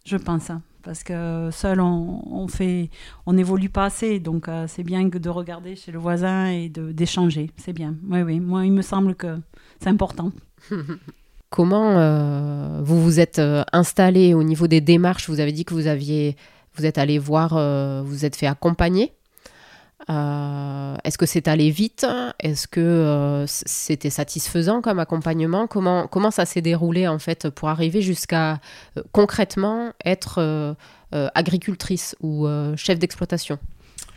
Je 0.06 0.16
pense 0.16 0.44
ça. 0.44 0.62
Parce 0.82 1.04
que 1.04 1.50
seul, 1.52 1.82
on, 1.82 2.48
fait, 2.48 2.90
on 3.26 3.34
n'évolue 3.34 3.70
pas 3.70 3.86
assez. 3.86 4.20
Donc, 4.20 4.48
euh, 4.48 4.66
c'est 4.68 4.84
bien 4.84 5.04
de 5.04 5.30
regarder 5.30 5.76
chez 5.76 5.92
le 5.92 6.00
voisin 6.00 6.48
et 6.48 6.70
d'échanger. 6.70 7.52
C'est 7.58 7.74
bien. 7.74 7.96
Oui, 8.10 8.22
oui. 8.22 8.40
Moi, 8.40 8.66
il 8.66 8.72
me 8.72 8.82
semble 8.82 9.14
que 9.16 9.38
c'est 9.82 9.90
important. 9.90 10.32
Comment 11.50 11.98
euh, 11.98 12.82
vous 12.82 13.04
vous 13.04 13.20
êtes 13.20 13.40
euh, 13.40 13.64
installé 13.74 14.34
au 14.34 14.44
niveau 14.44 14.68
des 14.68 14.80
démarches? 14.80 15.30
Vous 15.30 15.42
avez 15.42 15.52
dit 15.52 15.66
que 15.66 15.74
vous 15.74 15.88
aviez, 15.88 16.38
vous 16.76 16.86
êtes 16.86 16.98
allé 16.98 17.20
voir, 17.20 17.56
vous 18.06 18.24
êtes 18.24 18.38
fait 18.38 18.48
accompagner 18.48 19.12
euh, 20.10 20.96
est-ce 21.04 21.18
que 21.18 21.26
c'est 21.26 21.48
allé 21.48 21.70
vite? 21.70 22.06
Est-ce 22.40 22.68
que 22.68 22.80
euh, 22.80 23.46
c'était 23.48 24.10
satisfaisant 24.10 24.82
comme 24.82 25.00
accompagnement? 25.00 25.68
Comment, 25.68 26.08
comment 26.08 26.32
ça 26.32 26.46
s'est 26.46 26.62
déroulé 26.62 27.08
en 27.08 27.20
fait 27.20 27.50
pour 27.50 27.70
arriver 27.70 28.02
jusqu'à 28.02 28.60
euh, 28.98 29.04
concrètement 29.12 29.92
être 30.06 30.76
agricultrice 31.12 32.16
ou 32.22 32.48
chef 32.76 33.00
d'exploitation? 33.00 33.58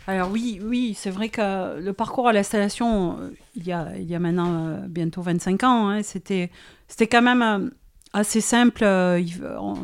Alors 0.05 0.29
oui, 0.29 0.59
oui, 0.61 0.93
c'est 0.95 1.09
vrai 1.09 1.29
que 1.29 1.79
le 1.79 1.91
parcours 1.91 2.27
à 2.27 2.33
l'installation, 2.33 3.17
il, 3.55 3.65
y 3.65 3.71
a, 3.71 3.87
il 3.97 4.03
y 4.03 4.13
a 4.13 4.19
maintenant 4.19 4.77
bientôt 4.87 5.23
25 5.23 5.63
ans, 5.63 5.89
hein, 5.89 6.03
c'était 6.03 6.51
quand 7.09 7.23
même 7.23 7.71
assez 8.13 8.41
simple. 8.41 8.85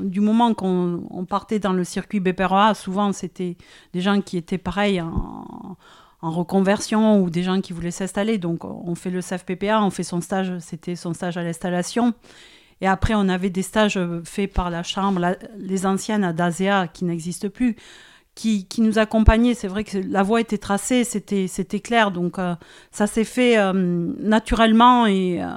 du 0.01 0.21
moment 0.21 0.53
qu'on 0.53 1.25
partait 1.27 1.59
dans 1.59 1.74
le 1.74 1.83
circuit 1.83 2.19
BPRA, 2.19 2.74
souvent 2.74 3.12
c'était 3.12 3.57
des 3.93 4.01
gens 4.01 4.21
qui 4.21 4.38
étaient 4.38 4.57
pareils 4.57 5.01
en, 5.01 5.77
reconversion 6.21 7.21
ou 7.21 7.29
des 7.29 7.43
gens 7.43 7.62
qui 7.62 7.74
voulaient 7.74 7.91
s'installer. 7.91 8.38
Donc 8.38 8.65
on 8.65 8.93
fait 8.95 9.09
le 9.09 9.21
CFPPA, 9.21 9.81
on 9.81 9.89
fait 9.89 10.03
son 10.03 10.21
stage, 10.21 10.57
c'était 10.59 10.95
son 10.95 11.13
stage 11.13 11.38
à 11.38 11.43
l'installation. 11.43 12.13
Et 12.81 12.88
après, 12.88 13.13
on 13.15 13.27
avait 13.27 13.50
des 13.50 13.62
stages 13.62 14.00
faits 14.24 14.53
par 14.53 14.69
la 14.69 14.83
Chambre, 14.83 15.36
les 15.57 15.86
anciennes 15.86 16.24
à 16.24 16.33
DASEA 16.33 16.88
qui 16.88 17.05
n'existent 17.05 17.50
plus, 17.50 17.75
qui, 18.36 18.65
qui, 18.67 18.81
nous 18.81 19.00
accompagnaient. 19.00 19.53
C'est 19.53 19.67
vrai 19.67 19.83
que 19.83 19.98
la 19.98 20.24
voie 20.24 20.39
était 20.39 20.57
tracée, 20.57 21.03
c'était, 21.03 21.79
clair. 21.81 22.12
Donc 22.12 22.39
euh, 22.39 22.55
ça 22.91 23.05
s'est 23.05 23.25
fait 23.25 23.57
euh, 23.57 23.74
naturellement 23.74 25.05
et, 25.07 25.41
euh, 25.41 25.48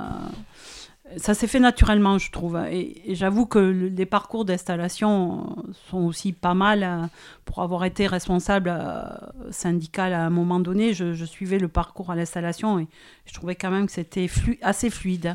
ça 1.16 1.34
s'est 1.34 1.46
fait 1.46 1.60
naturellement, 1.60 2.18
je 2.18 2.30
trouve. 2.30 2.56
Et, 2.70 3.14
j'avoue 3.14 3.46
que 3.46 3.58
les 3.58 4.06
parcours 4.06 4.44
d'installation 4.44 5.56
sont 5.90 6.04
aussi 6.04 6.32
pas 6.32 6.54
mal. 6.54 6.82
Euh, 6.82 7.06
pour 7.44 7.62
avoir 7.62 7.84
été 7.84 8.06
responsable 8.06 8.72
euh, 8.72 9.02
syndical 9.50 10.12
à 10.12 10.24
un 10.24 10.30
moment 10.30 10.60
donné, 10.60 10.94
je, 10.94 11.24
suivais 11.24 11.58
le 11.58 11.68
parcours 11.68 12.10
à 12.10 12.16
l'installation 12.16 12.78
et 12.78 12.86
je 13.26 13.34
trouvais 13.34 13.54
quand 13.54 13.70
même 13.70 13.86
que 13.86 13.92
c'était 13.92 14.28
assez 14.62 14.90
fluide. 14.90 15.34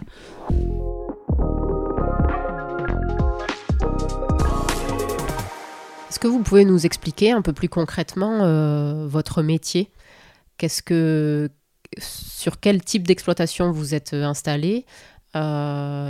Est-ce 6.09 6.19
que 6.19 6.27
vous 6.27 6.41
pouvez 6.41 6.65
nous 6.65 6.85
expliquer 6.85 7.31
un 7.31 7.41
peu 7.41 7.53
plus 7.53 7.69
concrètement 7.69 8.43
euh, 8.43 9.05
votre 9.07 9.43
métier? 9.43 9.91
Qu'est-ce 10.57 10.81
que, 10.81 11.49
sur 11.99 12.59
quel 12.59 12.81
type 12.81 13.05
d'exploitation 13.05 13.71
vous 13.71 13.93
êtes 13.93 14.13
installé? 14.13 14.85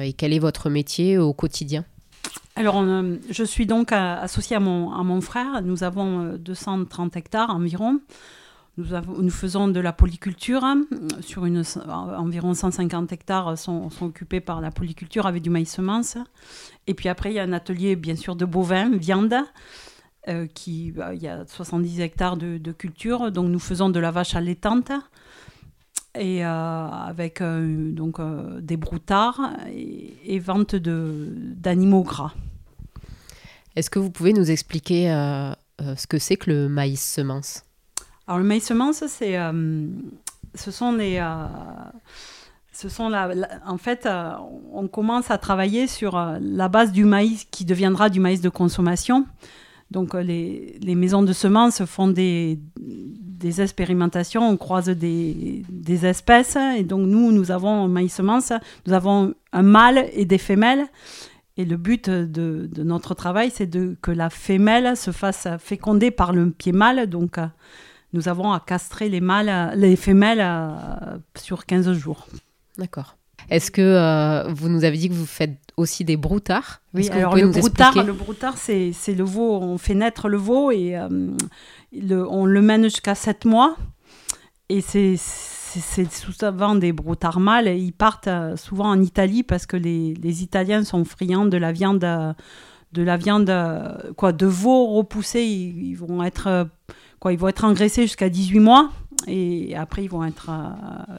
Et 0.02 0.14
quel 0.14 0.34
est 0.34 0.40
votre 0.40 0.70
métier 0.70 1.18
au 1.18 1.34
quotidien 1.34 1.86
alors, 2.58 2.84
je 3.30 3.44
suis 3.44 3.68
donc 3.68 3.92
associée 3.92 4.56
à 4.56 4.60
mon, 4.60 4.92
à 4.92 5.04
mon 5.04 5.22
frère. 5.22 5.62
Nous 5.62 5.84
avons 5.84 6.38
230 6.38 7.16
euh, 7.16 7.20
hectares 7.20 7.52
environ. 7.52 8.00
Nous, 8.78 8.96
avons, 8.96 9.22
nous 9.22 9.30
faisons 9.30 9.68
de 9.68 9.80
la 9.80 9.94
polyculture. 9.94 10.66
Sur 11.22 11.46
une, 11.46 11.64
environ 11.88 12.56
150 12.56 13.12
hectares 13.12 13.60
sont, 13.60 13.90
occupés 14.02 14.40
par 14.40 14.60
la 14.60 14.72
polyculture 14.72 15.28
avec 15.28 15.44
du 15.44 15.52
maïs 15.52 15.72
semence. 15.72 16.18
Et 16.88 16.96
puis 16.96 17.10
après, 17.10 17.32
il 17.32 17.36
y 17.36 17.40
a 17.40 17.44
un 17.44 17.54
atelier, 17.54 17.96
bien 17.96 18.16
sûr, 18.16 18.36
de 18.36 18.46
bovins, 18.46 18.90
viande. 18.90 19.36
Euh, 20.28 20.46
qui, 20.46 20.92
bah, 20.92 21.14
il 21.14 21.22
y 21.22 21.28
a 21.28 21.46
70 21.46 22.02
hectares 22.02 22.38
de, 22.38 22.72
culture. 22.72 23.32
Donc, 23.32 23.50
nous 23.50 23.60
faisons 23.60 23.90
de 23.90 24.00
la 24.00 24.10
vache 24.10 24.36
allaitante 24.36 24.92
et 26.18 26.46
euh, 26.46 26.50
avec 26.50 27.42
euh, 27.42 27.92
donc 27.92 28.20
euh, 28.20 28.60
des 28.62 28.78
broutards 28.78 29.40
et, 29.74 30.40
vente 30.40 30.76
de 30.76 31.34
d'animaux 31.56 32.04
gras. 32.04 32.34
Est-ce 33.76 33.90
que 33.90 34.00
vous 34.00 34.12
pouvez 34.12 34.34
nous 34.34 34.52
expliquer 34.52 35.08
ce 35.80 36.08
que 36.08 36.18
c'est 36.18 36.36
que 36.36 36.50
le 36.50 36.70
maïs 36.70 37.04
semence? 37.04 37.64
Alors 38.28 38.40
le 38.40 38.46
maïs 38.46 38.66
semence, 38.66 39.04
c'est 39.08 39.38
ce 40.56 40.72
sont 40.72 40.94
les 40.94 41.24
ce 42.72 42.90
sont 42.90 43.10
la, 43.10 43.32
en 43.66 43.78
fait, 43.78 44.08
on 44.72 44.88
commence 44.88 45.32
à 45.32 45.38
travailler 45.38 45.88
sur 45.88 46.20
la 46.40 46.70
base 46.70 46.92
du 46.92 47.06
maïs 47.06 47.46
qui 47.50 47.66
deviendra 47.66 48.10
du 48.10 48.20
maïs 48.20 48.42
de 48.42 48.50
consommation. 48.50 49.26
Donc 49.92 50.14
les, 50.14 50.78
les 50.82 50.96
maisons 50.96 51.24
de 51.24 51.34
semences 51.34 51.86
font 51.86 52.08
des, 52.08 52.60
des 53.38 53.62
expérimentations, 53.62 54.48
on 54.48 54.58
croise 54.58 54.90
des, 54.90 55.64
espèces. 56.06 56.58
Et 56.78 56.84
donc, 56.84 57.08
nous, 57.08 57.32
nous 57.32 57.52
avons 57.52 57.70
en 57.70 57.88
maïs 57.88 58.14
semence, 58.14 58.52
nous 58.86 58.94
avons 58.94 59.34
un 59.54 59.64
mâle 59.64 60.10
et 60.14 60.26
des 60.26 60.38
femelles. 60.38 60.86
Et 61.60 61.66
le 61.66 61.78
but 61.78 62.10
de, 62.10 62.70
de 62.72 62.84
notre 62.84 63.16
travail, 63.16 63.52
c'est 63.52 63.70
que 64.02 64.12
la 64.12 64.30
femelle 64.30 64.96
se 64.96 65.12
fasse 65.12 65.48
féconder 65.60 66.12
par 66.12 66.32
le 66.32 66.52
pied 66.52 66.72
mâle. 66.72 67.08
Donc, 67.08 67.40
nous 68.14 68.30
avons 68.30 68.52
à 68.52 68.60
castrer 68.60 69.10
les, 69.10 69.22
mâles, 69.22 69.74
les 69.76 69.96
femelles 69.96 70.42
euh, 70.42 71.18
sur 71.36 71.66
15 71.66 71.92
jours. 71.94 72.28
D'accord. 72.78 73.17
Est-ce 73.50 73.72
que 73.72 73.82
euh, 73.82 74.52
vous 74.52 74.68
nous 74.68 74.84
avez 74.84 74.98
dit 74.98 75.10
que 75.10 75.14
vous 75.14 75.26
faites 75.26 75.58
aussi 75.78 76.04
des 76.04 76.18
broutards? 76.18 76.82
Oui, 76.94 77.10
alors 77.10 77.36
le 77.36 77.48
broutard, 77.48 78.04
le 78.04 78.14
broutard, 78.14 78.58
c'est 78.58 78.92
le 79.08 79.24
veau. 79.24 79.60
On 79.62 79.78
fait 79.78 79.96
naître 79.96 80.28
le 80.28 80.38
veau 80.38 80.72
et 80.72 80.98
euh, 80.98 81.08
on 82.30 82.46
le 82.46 82.62
mène 82.62 82.84
jusqu'à 82.84 83.16
7 83.16 83.46
mois. 83.46 83.78
Et 84.70 84.82
c'est 84.82 85.16
souvent 86.12 86.76
des 86.76 86.92
broutards 86.92 87.40
mâles. 87.40 87.70
Ils 87.70 87.94
partent 87.94 88.28
euh, 88.28 88.58
souvent 88.58 88.90
en 88.90 89.02
Italie 89.02 89.44
parce 89.44 89.66
que 89.66 89.78
les, 89.78 90.14
les 90.16 90.44
Italiens 90.44 90.84
sont 90.84 91.06
friands 91.06 91.46
de 91.46 91.58
la 91.58 91.72
viande, 91.72 92.00
de 92.00 93.02
la 93.02 93.16
viande 93.16 93.54
quoi, 94.18 94.34
de 94.34 94.46
veau 94.46 94.88
repoussé. 94.88 95.44
Ils, 95.44 95.96
vont 95.96 96.22
être 96.22 96.68
quoi, 97.22 97.32
ils 97.32 97.40
vont 97.40 97.48
être 97.48 97.64
engraissés 97.64 98.02
jusqu'à 98.02 98.28
18 98.28 98.60
mois 98.60 98.90
et 99.26 99.74
après 99.78 100.04
ils 100.04 100.10
vont 100.10 100.26
être, 100.26 100.50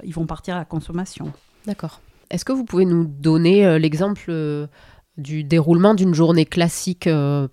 ils 0.05 0.13
vont 0.13 0.27
partir 0.27 0.57
à 0.57 0.59
la 0.59 0.65
consommation. 0.67 1.33
D'accord. 1.65 2.01
Est-ce 2.31 2.45
que 2.45 2.53
vous 2.53 2.65
pouvez 2.65 2.85
nous 2.85 3.05
donner 3.05 3.67
euh, 3.67 3.79
l'exemple 3.79 4.27
euh, 4.29 4.67
du 5.17 5.45
déroulement 5.45 5.95
d'une 5.95 6.15
journée 6.15 6.47
classique, 6.47 7.09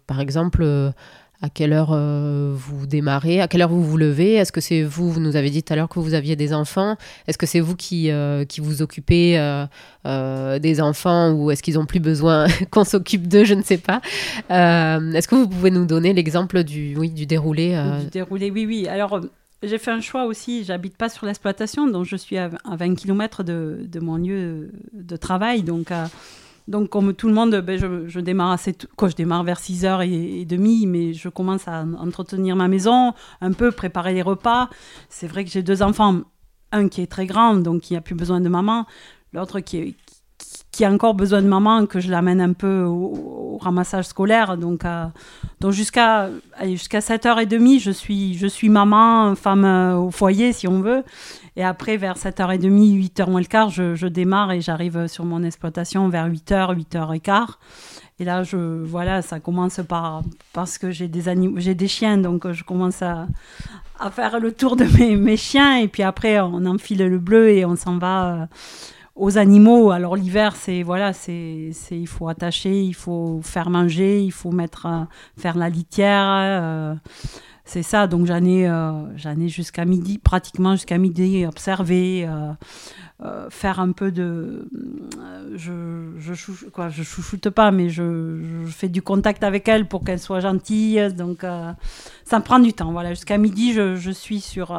par 0.05 0.20
exemple 0.20 0.94
à 1.41 1.50
quelle 1.50 1.74
heure 1.74 1.91
euh, 1.91 2.53
vous 2.55 2.88
démarrez, 2.88 3.41
à 3.41 3.48
quelle 3.48 3.62
heure 3.62 3.70
vous 3.70 3.84
vous 3.84 3.98
levez? 3.98 4.34
Est-ce 4.34 4.51
que 4.51 4.62
c'est 4.62 4.84
vous, 4.84 5.12
vous 5.12 5.20
nous 5.20 5.36
avez 5.36 5.50
dit 5.50 5.63
tout 5.63 5.74
à 5.74 5.75
l'heure 5.75 5.89
que 5.89 6.00
vous 6.00 6.13
aviez 6.13 6.36
des 6.36 6.53
enfants, 6.53 6.96
est-ce 7.27 7.38
que 7.38 7.46
c'est 7.46 7.60
vous 7.60 7.75
qui, 7.75 8.10
euh, 8.12 8.46
qui 8.46 8.62
vous 8.62 8.82
occupez 8.82 9.38
euh, 9.38 10.60
des 10.60 10.82
enfants 10.82 11.32
ou 11.34 11.51
est-ce 11.51 11.62
qu'ils 11.62 11.75
n'ont 11.75 11.86
plus 11.86 12.00
besoin 12.00 12.48
qu'on 12.72 12.84
s'occupe 12.84 13.27
d'eux, 13.27 13.44
je 13.44 13.53
ne 13.53 13.63
sais 13.63 13.77
pas. 13.77 14.01
est-ce 14.50 15.27
que 15.27 15.36
vous 15.36 15.48
pouvez 15.48 15.72
nous 15.72 15.86
donner 15.86 16.13
l'exemple 16.13 16.63
du, 16.63 16.96
oui, 16.98 17.10
du 17.10 17.25
déroulé 17.25 17.77
Du 18.03 18.10
déroulé, 18.10 18.51
oui, 18.51 18.65
oui. 18.65 18.88
Alors, 18.88 19.22
j'ai 19.65 19.77
fait 19.77 19.91
un 19.91 20.01
choix 20.01 20.25
aussi, 20.25 20.63
j'habite 20.63 20.98
pas 20.98 21.10
sur 21.10 21.25
l'exploitation, 21.25 21.88
donc 21.88 22.05
je 22.05 22.15
suis 22.15 22.38
à, 22.38 22.50
20 22.65 22.95
km 22.95 23.43
de, 23.43 24.00
mon 24.00 24.17
lieu 24.17 24.72
de 24.93 25.15
travail, 25.15 25.63
donc... 25.63 25.91
Donc, 26.67 26.89
comme 26.89 27.13
tout 27.13 27.27
le 27.27 27.34
monde, 27.36 27.55
ben, 27.62 27.77
je, 27.77 28.19
démarre 28.19 28.51
assez 28.51 28.75
quoi, 28.95 29.07
je 29.07 29.15
démarre 29.15 29.43
vers 29.43 29.60
6h30, 29.60 30.88
mais 30.88 31.13
je 31.13 31.29
commence 31.29 31.67
à 31.67 31.86
entretenir 32.00 32.55
ma 32.55 32.67
maison, 32.67 33.13
un 33.39 33.51
peu 33.51 33.72
préparer 33.72 34.15
les 34.15 34.24
repas. 34.24 34.69
C'est 35.07 35.27
vrai 35.27 35.45
que 35.45 35.51
j'ai 35.51 35.62
deux 35.62 35.84
enfants, 35.84 36.22
un 36.72 36.89
qui 36.89 37.01
est 37.01 37.07
très 37.07 37.27
grand, 37.27 37.55
donc 37.55 37.81
qui 37.81 37.93
n'a 37.93 38.01
plus 38.01 38.15
besoin 38.15 38.41
de 38.41 38.50
maman, 38.50 38.88
l'autre 39.31 39.60
qui, 39.60 39.95
qui 40.72 40.84
a 40.84 40.92
encore 40.92 41.14
besoin 41.14 41.42
de 41.42 41.48
maman, 41.48 41.86
que 41.86 42.02
je 42.02 42.12
l'amène 42.12 42.42
un 42.42 42.52
peu 42.52 42.84
au, 42.84 43.58
ramassage 43.62 44.06
scolaire. 44.06 44.58
Donc, 44.58 44.84
euh, 44.84 45.06
donc 45.62 45.72
jusqu'à 45.72 46.30
jusqu'à 46.64 47.00
7h30, 47.00 47.80
je 47.80 47.92
suis, 47.92 48.38
je 48.38 48.48
suis 48.48 48.68
maman, 48.68 49.36
femme 49.36 49.64
euh, 49.64 49.96
au 49.96 50.12
foyer, 50.12 50.52
si 50.52 50.68
on 50.68 50.82
veut. 50.82 51.04
Et 51.56 51.64
après, 51.64 51.96
vers 51.96 52.18
7h30, 52.18 52.60
8h 52.70 53.30
moins 53.30 53.40
le 53.40 53.46
quart, 53.46 53.70
je, 53.70 53.96
je 53.96 54.08
démarre 54.08 54.52
et 54.52 54.60
j'arrive 54.60 55.08
sur 55.08 55.24
mon 55.24 55.44
exploitation 55.44 56.10
vers 56.10 56.28
8h, 56.28 56.75
8h15. 56.75 57.48
Et 58.20 58.25
là, 58.25 58.44
je, 58.44 58.58
voilà, 58.84 59.22
ça 59.22 59.40
commence 59.40 59.80
par, 59.88 60.24
parce 60.52 60.78
que 60.78 60.92
j'ai 60.92 61.08
des, 61.08 61.34
des 61.75 61.88
chiens, 61.88 62.18
donc 62.18 62.52
je 62.52 62.64
commence 62.66 63.02
à, 63.02 63.28
à 64.00 64.12
faire 64.12 64.40
le 64.40 64.52
tour 64.52 64.75
de 64.75 64.86
mes, 64.98 65.16
mes, 65.16 65.38
chiens. 65.38 65.78
Et 65.78 65.88
puis 65.88 66.04
après, 66.04 66.40
on 66.40 66.66
enfile 66.66 67.06
le 67.08 67.20
bleu 67.20 67.50
et 67.50 67.66
on 67.66 67.75
s'en 67.75 67.98
va 67.98 68.25
euh, 68.25 68.46
aux 69.15 69.38
animaux. 69.38 69.91
Alors 69.91 70.15
l'hiver, 70.15 70.55
c'est 70.55 70.84
voilà, 70.84 71.13
c'est, 71.13 71.72
il 71.91 72.07
faut 72.07 72.27
attacher, 72.27 72.81
il 72.81 72.93
faut 72.93 73.39
faire 73.41 73.69
manger, 73.69 74.22
il 74.22 74.31
faut 74.31 74.51
mettre, 74.51 74.86
euh, 74.86 75.03
faire 75.38 75.57
la 75.57 75.69
litière. 75.69 76.25
Euh, 76.27 76.95
c'est 77.67 77.81
ça, 77.81 78.05
donc 78.05 78.27
j'en 78.27 78.43
ai, 78.45 78.67
euh, 78.67 79.17
j'en 79.17 79.39
ai 79.39 79.48
jusqu'à 79.48 79.86
midi, 79.86 80.19
pratiquement 80.19 80.74
jusqu'à 80.74 81.00
midi, 81.00 81.48
observer, 81.48 82.29
euh, 83.24 83.50
faire 83.50 83.79
un 83.79 83.91
peu 83.91 84.12
de. 84.12 84.69
je, 85.55 86.12
je, 86.19 86.69
quoi, 86.69 86.89
je 86.89 87.01
chouchoute 87.01 87.50
pas, 87.50 87.72
mais 87.72 87.89
je, 87.89 88.39
je, 88.65 88.72
fais 88.72 88.89
du 88.89 89.01
contact 89.01 89.43
avec 89.43 89.67
elle 89.67 89.88
pour 89.88 90.03
qu'elle 90.03 90.19
soit 90.19 90.41
gentille. 90.41 91.12
Donc 91.13 91.41
ça 91.41 92.38
me 92.39 92.43
prend 92.43 92.60
du 92.60 92.74
temps. 92.74 92.91
Voilà, 92.91 93.12
jusqu'à 93.15 93.39
midi, 93.39 93.74
je, 93.74 93.95
je, 93.95 94.12
suis 94.12 94.41
sur. 94.41 94.72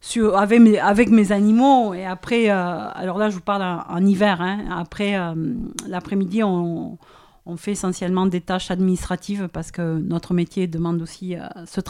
Sur, 0.00 0.36
avec, 0.38 0.60
mes, 0.60 1.32
animaux 1.32 1.92
et 1.92 2.06
après 2.06 2.48
alors 2.48 3.18
là 3.18 3.30
je 3.30 3.34
vous 3.34 3.40
parle 3.40 3.62
en, 3.62 4.06
hiver 4.06 4.40
hein, 4.40 4.60
après 4.70 5.18
l'après-midi 5.88 6.44
on, 6.44 6.98
on 7.48 7.56
fait 7.56 7.72
essentiellement 7.72 8.26
des 8.26 8.42
tâches 8.42 8.70
administratives 8.70 9.48
parce 9.48 9.72
que 9.72 9.98
notre 9.98 10.34
métier 10.34 10.66
demande 10.66 11.00
aussi 11.00 11.34
euh, 11.34 11.40
ce, 11.64 11.80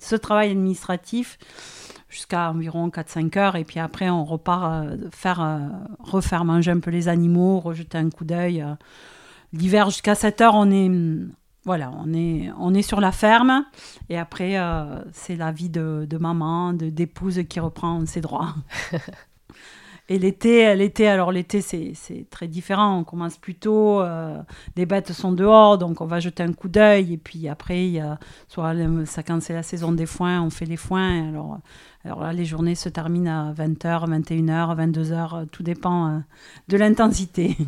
ce, 0.00 0.16
travail 0.16 0.50
administratif 0.50 1.38
jusqu'à 2.08 2.50
environ 2.50 2.88
4-5 2.88 3.38
heures. 3.38 3.56
Et 3.56 3.64
puis 3.64 3.78
après, 3.78 4.10
on 4.10 4.24
repart 4.24 4.64
euh, 4.64 4.96
faire, 5.12 5.40
euh, 5.40 5.68
refaire 6.00 6.44
manger 6.44 6.72
un 6.72 6.80
peu 6.80 6.90
les 6.90 7.08
animaux, 7.08 7.60
rejeter 7.60 7.96
un 7.96 8.10
coup 8.10 8.24
d'œil. 8.24 8.66
L'hiver, 9.52 9.90
jusqu'à 9.90 10.16
7 10.16 10.40
heures, 10.40 10.54
on 10.56 10.70
est, 10.72 10.90
voilà, 11.64 11.92
on 11.96 12.12
est, 12.12 12.50
on 12.58 12.74
est 12.74 12.82
sur 12.82 13.00
la 13.00 13.12
ferme. 13.12 13.64
Et 14.08 14.18
après, 14.18 14.56
c'est 15.12 15.36
la 15.36 15.50
vie 15.50 15.70
de, 15.70 16.06
de 16.08 16.18
maman, 16.18 16.72
d'épouse 16.72 17.42
qui 17.48 17.60
reprend 17.60 18.04
ses 18.06 18.20
droits. 18.20 18.54
Et 20.10 20.18
l'été, 20.18 20.74
l'été, 20.76 21.08
alors 21.08 21.32
l'été, 21.32 21.62
c'est 21.62 22.26
très 22.28 22.46
différent. 22.46 22.98
On 22.98 23.04
commence 23.04 23.38
plus 23.38 23.54
tôt, 23.54 24.02
euh, 24.02 24.42
les 24.76 24.84
bêtes 24.84 25.12
sont 25.12 25.32
dehors, 25.32 25.78
donc 25.78 26.02
on 26.02 26.04
va 26.04 26.20
jeter 26.20 26.42
un 26.42 26.52
coup 26.52 26.68
d'œil. 26.68 27.14
Et 27.14 27.16
puis 27.16 27.48
après, 27.48 27.86
il 27.86 27.92
y 27.92 28.00
a, 28.00 28.18
soit 28.48 28.74
ça, 29.06 29.22
quand 29.22 29.42
c'est 29.42 29.54
la 29.54 29.62
saison 29.62 29.92
des 29.92 30.04
foins, 30.04 30.42
on 30.42 30.50
fait 30.50 30.66
les 30.66 30.76
foins. 30.76 31.26
Alors, 31.30 31.58
alors 32.04 32.20
là, 32.20 32.34
les 32.34 32.44
journées 32.44 32.74
se 32.74 32.90
terminent 32.90 33.48
à 33.48 33.52
20h, 33.54 34.06
21h, 34.10 34.92
22h, 34.92 35.48
tout 35.48 35.62
dépend 35.62 36.08
euh, 36.08 36.18
de 36.68 36.76
l'intensité. 36.76 37.56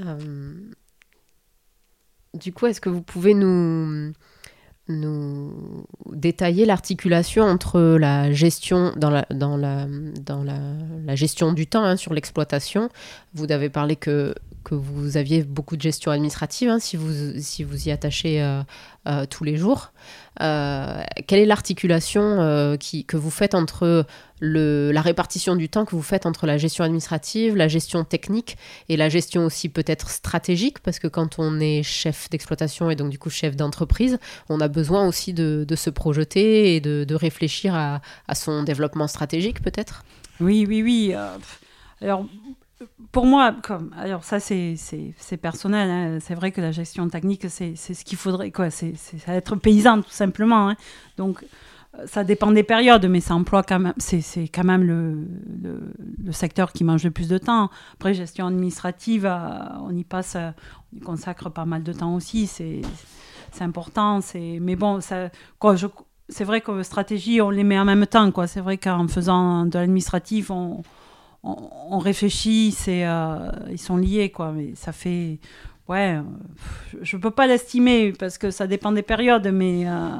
Euh, 0.00 0.54
du 2.34 2.52
coup, 2.52 2.66
est-ce 2.66 2.80
que 2.80 2.88
vous 2.88 3.02
pouvez 3.02 3.34
nous 3.34 4.12
détailler 6.12 6.66
l'articulation 6.66 7.44
entre 7.44 7.80
la 7.98 8.32
gestion 8.32 8.92
dans 8.96 9.10
la, 9.10 9.24
gestion 11.14 11.52
du 11.52 11.66
temps 11.66 11.84
hein, 11.84 11.96
sur 11.96 12.14
l'exploitation? 12.14 12.88
Vous 13.34 13.50
avez 13.50 13.70
parlé 13.70 13.96
que, 13.96 14.34
que 14.62 14.74
vous 14.74 15.16
aviez 15.16 15.42
beaucoup 15.42 15.76
de 15.76 15.82
gestion 15.82 16.10
administrative 16.10 16.68
hein, 16.68 16.78
si, 16.78 16.96
vous, 16.96 17.40
si 17.40 17.64
vous 17.64 17.88
y 17.88 17.90
attachez 17.90 18.42
euh, 18.42 18.62
euh, 19.08 19.26
tous 19.26 19.42
les 19.42 19.56
jours. 19.56 19.92
Euh, 20.40 21.02
quelle 21.26 21.40
est 21.40 21.44
l'articulation 21.44 22.22
euh, 22.22 22.76
que 22.76 23.16
vous 23.16 23.30
faites 23.30 23.56
entre 23.56 24.06
le, 24.38 24.92
la 24.92 25.00
répartition 25.00 25.56
du 25.56 25.68
temps 25.68 25.84
que 25.84 25.96
vous 25.96 26.02
faites 26.02 26.24
entre 26.24 26.46
la 26.46 26.56
gestion 26.56 26.84
administrative, 26.84 27.56
la 27.56 27.66
gestion 27.66 28.04
technique 28.04 28.56
et 28.88 28.96
la 28.96 29.08
gestion 29.08 29.44
aussi 29.44 29.68
peut-être 29.68 30.08
stratégique? 30.08 30.78
Parce 30.78 31.00
que 31.00 31.08
quand 31.08 31.40
on 31.40 31.58
est 31.58 31.82
chef 31.82 32.30
d'exploitation 32.30 32.90
et 32.90 32.94
donc 32.94 33.10
du 33.10 33.18
coup 33.18 33.28
chef 33.28 33.56
d'entreprise, 33.56 34.20
on 34.48 34.60
a 34.60 34.68
besoin 34.68 35.04
aussi 35.08 35.32
de, 35.34 35.66
se 35.74 35.90
projeter 35.90 36.76
et 36.76 36.80
de, 36.80 37.02
de 37.02 37.14
réfléchir 37.16 37.74
à, 37.74 38.00
à, 38.28 38.36
son 38.36 38.62
développement 38.62 39.08
stratégique 39.08 39.62
peut-être? 39.62 40.04
Oui, 40.38 40.64
oui, 40.68 40.84
oui. 40.84 41.12
alors 42.00 42.24
pour 43.10 43.26
moi, 43.26 43.54
alors 43.96 44.24
ça 44.24 44.40
c'est 44.40 44.76
personnel, 45.40 45.90
hein. 45.90 46.18
c'est 46.20 46.34
vrai 46.34 46.52
que 46.52 46.60
la 46.60 46.72
gestion 46.72 47.08
technique 47.08 47.46
c'est 47.48 47.76
ce 47.76 48.04
qu'il 48.04 48.18
faudrait, 48.18 48.50
quoi, 48.50 48.70
c'est 48.70 48.94
être 49.26 49.56
paysan 49.56 50.02
tout 50.02 50.10
simplement. 50.10 50.70
Hein. 50.70 50.76
Donc 51.16 51.44
euh, 51.98 52.06
ça 52.06 52.24
dépend 52.24 52.50
des 52.50 52.62
périodes, 52.62 53.06
mais 53.06 53.20
ça 53.20 53.34
emploie 53.34 53.62
quand 53.62 53.78
même, 53.78 53.94
c'est 53.98 54.48
quand 54.48 54.64
même 54.64 54.84
le, 54.84 56.32
secteur 56.32 56.72
qui 56.72 56.84
mange 56.84 57.04
le 57.04 57.10
plus 57.10 57.28
de 57.28 57.38
temps. 57.38 57.70
Après, 57.94 58.14
gestion 58.14 58.46
administrative, 58.46 59.26
euh, 59.26 59.48
on 59.80 59.94
y 59.94 60.04
passe, 60.04 60.36
euh, 60.36 60.50
on 60.92 60.98
y 60.98 61.00
consacre 61.00 61.50
pas 61.50 61.66
mal 61.66 61.82
de 61.82 61.92
temps 61.92 62.14
aussi, 62.14 62.46
c'est 62.46 62.82
important. 63.60 64.20
Mais 64.34 64.76
bon, 64.76 65.00
c'est 65.00 66.44
vrai 66.44 66.60
que 66.62 66.82
stratégie, 66.82 67.42
on 67.42 67.50
les 67.50 67.64
met 67.64 67.78
en 67.78 67.84
même 67.84 68.06
temps. 68.06 68.30
quoi. 68.30 68.46
C'est 68.46 68.60
vrai 68.60 68.78
qu'en 68.78 69.06
faisant 69.08 69.66
de 69.66 69.78
l'administratif, 69.78 70.50
on 70.50 70.82
on, 71.42 71.98
réfléchit, 71.98 72.72
c'est, 72.72 73.06
euh, 73.06 73.50
ils 73.70 73.78
sont 73.78 73.96
liés, 73.96 74.30
quoi. 74.30 74.52
Mais 74.52 74.74
ça 74.74 74.92
fait, 74.92 75.38
ouais, 75.88 76.16
euh, 76.16 76.22
je 77.02 77.16
peux 77.16 77.30
pas 77.30 77.46
l'estimer 77.46 78.12
parce 78.12 78.38
que 78.38 78.50
ça 78.50 78.66
dépend 78.66 78.92
des 78.92 79.02
périodes, 79.02 79.48
mais 79.48 79.84
euh, 79.86 80.10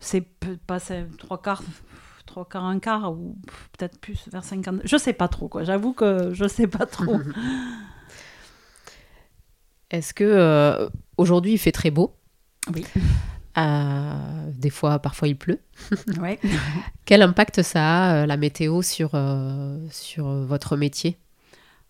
c'est 0.00 0.26
pas 0.66 0.78
trois 1.18 1.40
quarts, 1.40 1.62
trois 2.26 2.48
quarts, 2.48 2.64
un 2.64 2.80
quart 2.80 3.12
ou 3.12 3.36
peut-être 3.78 4.00
plus 4.00 4.28
vers 4.32 4.44
50. 4.44 4.80
Je 4.84 4.96
sais 4.96 5.12
pas 5.12 5.28
trop, 5.28 5.48
quoi. 5.48 5.64
J'avoue 5.64 5.92
que 5.92 6.32
je 6.32 6.48
sais 6.48 6.66
pas 6.66 6.86
trop. 6.86 7.16
Est-ce 9.90 10.14
que 10.14 10.88
aujourd'hui 11.18 11.52
il 11.52 11.58
fait 11.58 11.72
très 11.72 11.90
beau? 11.90 12.16
Oui. 12.74 12.86
Euh, 13.58 14.50
des 14.54 14.70
fois, 14.70 14.98
parfois 14.98 15.28
il 15.28 15.36
pleut. 15.36 15.60
Ouais. 16.20 16.38
Quel 17.04 17.22
impact 17.22 17.62
ça 17.62 17.80
a, 17.80 18.14
euh, 18.14 18.26
la 18.26 18.36
météo, 18.36 18.82
sur, 18.82 19.10
euh, 19.14 19.76
sur 19.90 20.26
votre 20.26 20.76
métier? 20.76 21.18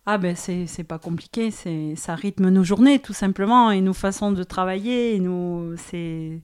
Ah 0.05 0.19
ben 0.19 0.35
c'est, 0.35 0.83
pas 0.83 0.99
compliqué, 0.99 1.53
c'est, 1.53 1.95
ça 1.95 2.17
rythme 2.17 2.49
nos 2.49 2.65
journées 2.65 2.99
tout 2.99 3.13
simplement 3.13 3.71
et 3.71 3.81
nos 3.81 3.93
façons 3.93 4.33
de 4.33 4.43
travailler. 4.43 5.15
Et 5.15 5.21
nous, 5.21 5.77
c'est, 5.77 6.41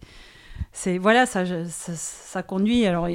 c'est, 0.71 0.99
voilà, 0.99 1.27
ça, 1.27 1.45
ça, 1.67 2.43
conduit. 2.45 2.87
Alors 2.87 3.09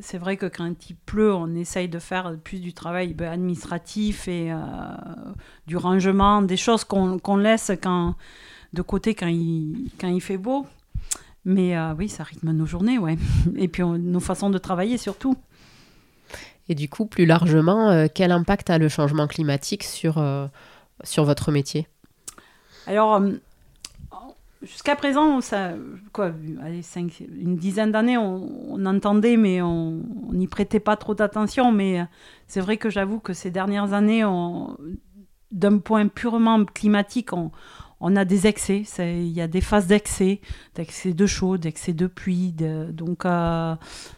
c'est 0.00 0.16
vrai 0.16 0.38
que 0.38 0.46
quand 0.46 0.88
il 0.88 0.96
pleut, 0.96 1.34
on 1.34 1.54
essaye 1.54 1.90
de 1.90 1.98
faire 1.98 2.34
plus 2.42 2.60
du 2.60 2.72
travail 2.72 3.12
ben, 3.12 3.30
administratif 3.30 4.26
et 4.26 4.50
du 5.66 5.76
rangement, 5.76 6.40
des 6.40 6.56
choses 6.56 6.84
qu'on, 6.84 7.18
qu'on 7.18 7.36
laisse 7.36 7.70
quand, 7.82 8.14
de 8.72 8.80
côté 8.80 9.14
quand 9.14 9.28
il, 9.28 9.90
quand 10.00 10.08
il 10.08 10.22
fait 10.22 10.38
beau. 10.38 10.66
Mais 11.44 11.76
euh, 11.76 11.94
oui, 11.96 12.08
ça 12.08 12.22
rythme 12.22 12.52
nos 12.52 12.66
journées, 12.66 12.98
ouais. 12.98 13.16
Et 13.56 13.68
puis 13.68 13.82
nos 13.82 14.20
façons 14.20 14.50
de 14.50 14.58
travailler 14.58 14.98
surtout. 14.98 15.36
Et 16.68 16.74
du 16.74 16.88
coup, 16.88 17.06
plus 17.06 17.26
largement, 17.26 17.90
euh, 17.90 18.06
quel 18.12 18.30
impact 18.30 18.70
a 18.70 18.78
le 18.78 18.88
changement 18.88 19.26
climatique 19.26 19.82
sur, 19.82 20.18
euh, 20.18 20.46
sur 21.02 21.24
votre 21.24 21.50
métier? 21.50 21.88
Alors, 22.86 23.20
jusqu'à 24.62 24.94
présent, 24.94 25.40
ça, 25.40 25.72
quoi, 26.12 26.32
allez, 26.62 26.82
cinq, 26.82 27.20
une 27.20 27.56
dizaine 27.56 27.90
d'années, 27.90 28.16
on, 28.16 28.86
entendait, 28.86 29.36
mais 29.36 29.60
on 29.62 30.02
n'y 30.32 30.46
prêtait 30.46 30.80
pas 30.80 30.96
trop 30.96 31.14
d'attention. 31.14 31.72
Mais 31.72 32.06
c'est 32.46 32.60
vrai 32.60 32.76
que 32.76 32.88
j'avoue 32.88 33.18
que 33.18 33.32
ces 33.32 33.50
dernières 33.50 33.92
années, 33.92 34.24
on, 34.24 34.76
d'un 35.50 35.78
point 35.78 36.06
purement 36.06 36.64
climatique, 36.64 37.32
on, 37.32 37.50
on 38.00 38.16
a 38.16 38.24
des 38.24 38.46
excès. 38.46 38.84
Il 38.98 39.28
y 39.28 39.40
a 39.40 39.46
des 39.46 39.60
phases 39.60 39.86
d'excès, 39.86 40.40
d'excès 40.74 41.12
de 41.12 41.26
chaud, 41.26 41.58
d'excès 41.58 41.92
de 41.92 42.06
pluie. 42.06 42.54
donc, 42.92 43.24
euh, 43.24 43.76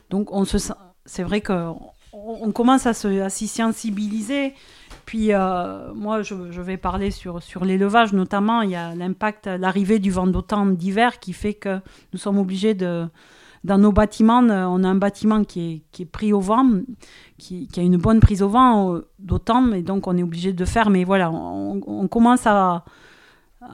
donc 0.09 0.33
on 0.33 0.45
se, 0.45 0.59
c'est 1.05 1.25
vrai 1.25 1.40
qu'on 1.40 1.77
on 2.12 2.53
commence 2.53 2.87
à, 2.87 2.95
s'y 2.95 3.49
sensibiliser. 3.49 4.55
Puis 5.05 5.33
euh, 5.33 5.92
moi, 5.95 6.23
je, 6.23 6.35
vais 6.35 6.77
parler 6.77 7.11
sur, 7.11 7.42
sur 7.42 7.64
l'élevage 7.64 8.12
notamment. 8.12 8.62
Il 8.62 8.71
y 8.71 8.77
a 8.77 8.95
l'impact, 8.95 9.47
l'arrivée 9.47 9.99
du 9.99 10.12
vent 10.12 10.29
d'automne 10.29 10.77
d'hiver 10.77 11.18
qui 11.18 11.33
fait 11.33 11.55
que 11.55 11.81
nous 12.12 12.18
sommes 12.18 12.38
obligés 12.38 12.75
de... 12.75 13.07
Dans 13.64 13.79
nos 13.79 13.92
bâtiments, 13.92 14.40
on 14.40 14.83
a 14.83 14.88
un 14.88 14.97
bâtiment 14.97 15.45
qui 15.45 15.61
est, 15.61 15.83
qui 15.92 16.03
est 16.03 16.07
pris 16.07 16.33
au 16.33 16.40
vent, 16.40 16.68
qui, 17.38 17.68
a 17.77 17.81
une 17.81 17.97
bonne 17.97 18.18
prise 18.18 18.42
au 18.42 18.49
vent 18.49 18.99
d'automne, 19.21 19.73
et 19.73 19.83
donc 19.83 20.09
on 20.09 20.16
est 20.16 20.23
obligé 20.25 20.53
de 20.53 20.64
faire. 20.64 20.90
Mais 20.90 21.05
voilà, 21.05 21.31
on 21.31 22.09
commence 22.09 22.45
à, 22.49 22.85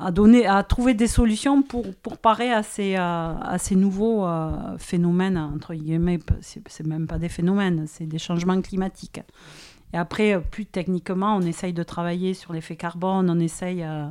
à, 0.01 0.11
donner, 0.11 0.47
à 0.47 0.63
trouver 0.63 0.95
des 0.95 1.07
solutions 1.07 1.63
pour, 1.63 1.95
pour 1.97 2.19
parer 2.19 2.53
à 2.53 2.63
ces, 2.63 2.97
à, 2.97 3.57
ces 3.59 3.77
nouveaux 3.77 4.27
euh, 4.27 4.77
phénomènes, 4.79 5.39
entre 5.39 5.75
guillemets, 5.75 6.19
c'est 6.41 6.87
même 6.87 7.07
pas 7.07 7.19
des 7.19 7.29
phénomènes, 7.29 7.87
c'est 7.87 8.07
des 8.07 8.19
changements 8.19 8.61
climatiques. 8.61 9.21
Et 9.93 9.97
après, 9.97 10.41
plus 10.41 10.67
techniquement, 10.67 11.37
on 11.37 11.43
essaye 11.43 11.73
de 11.73 11.83
travailler 11.83 12.35
sur 12.35 12.53
l'effet 12.53 12.77
carbone, 12.77 13.31
on 13.31 13.41
essaye, 13.41 13.83
euh, 13.83 14.07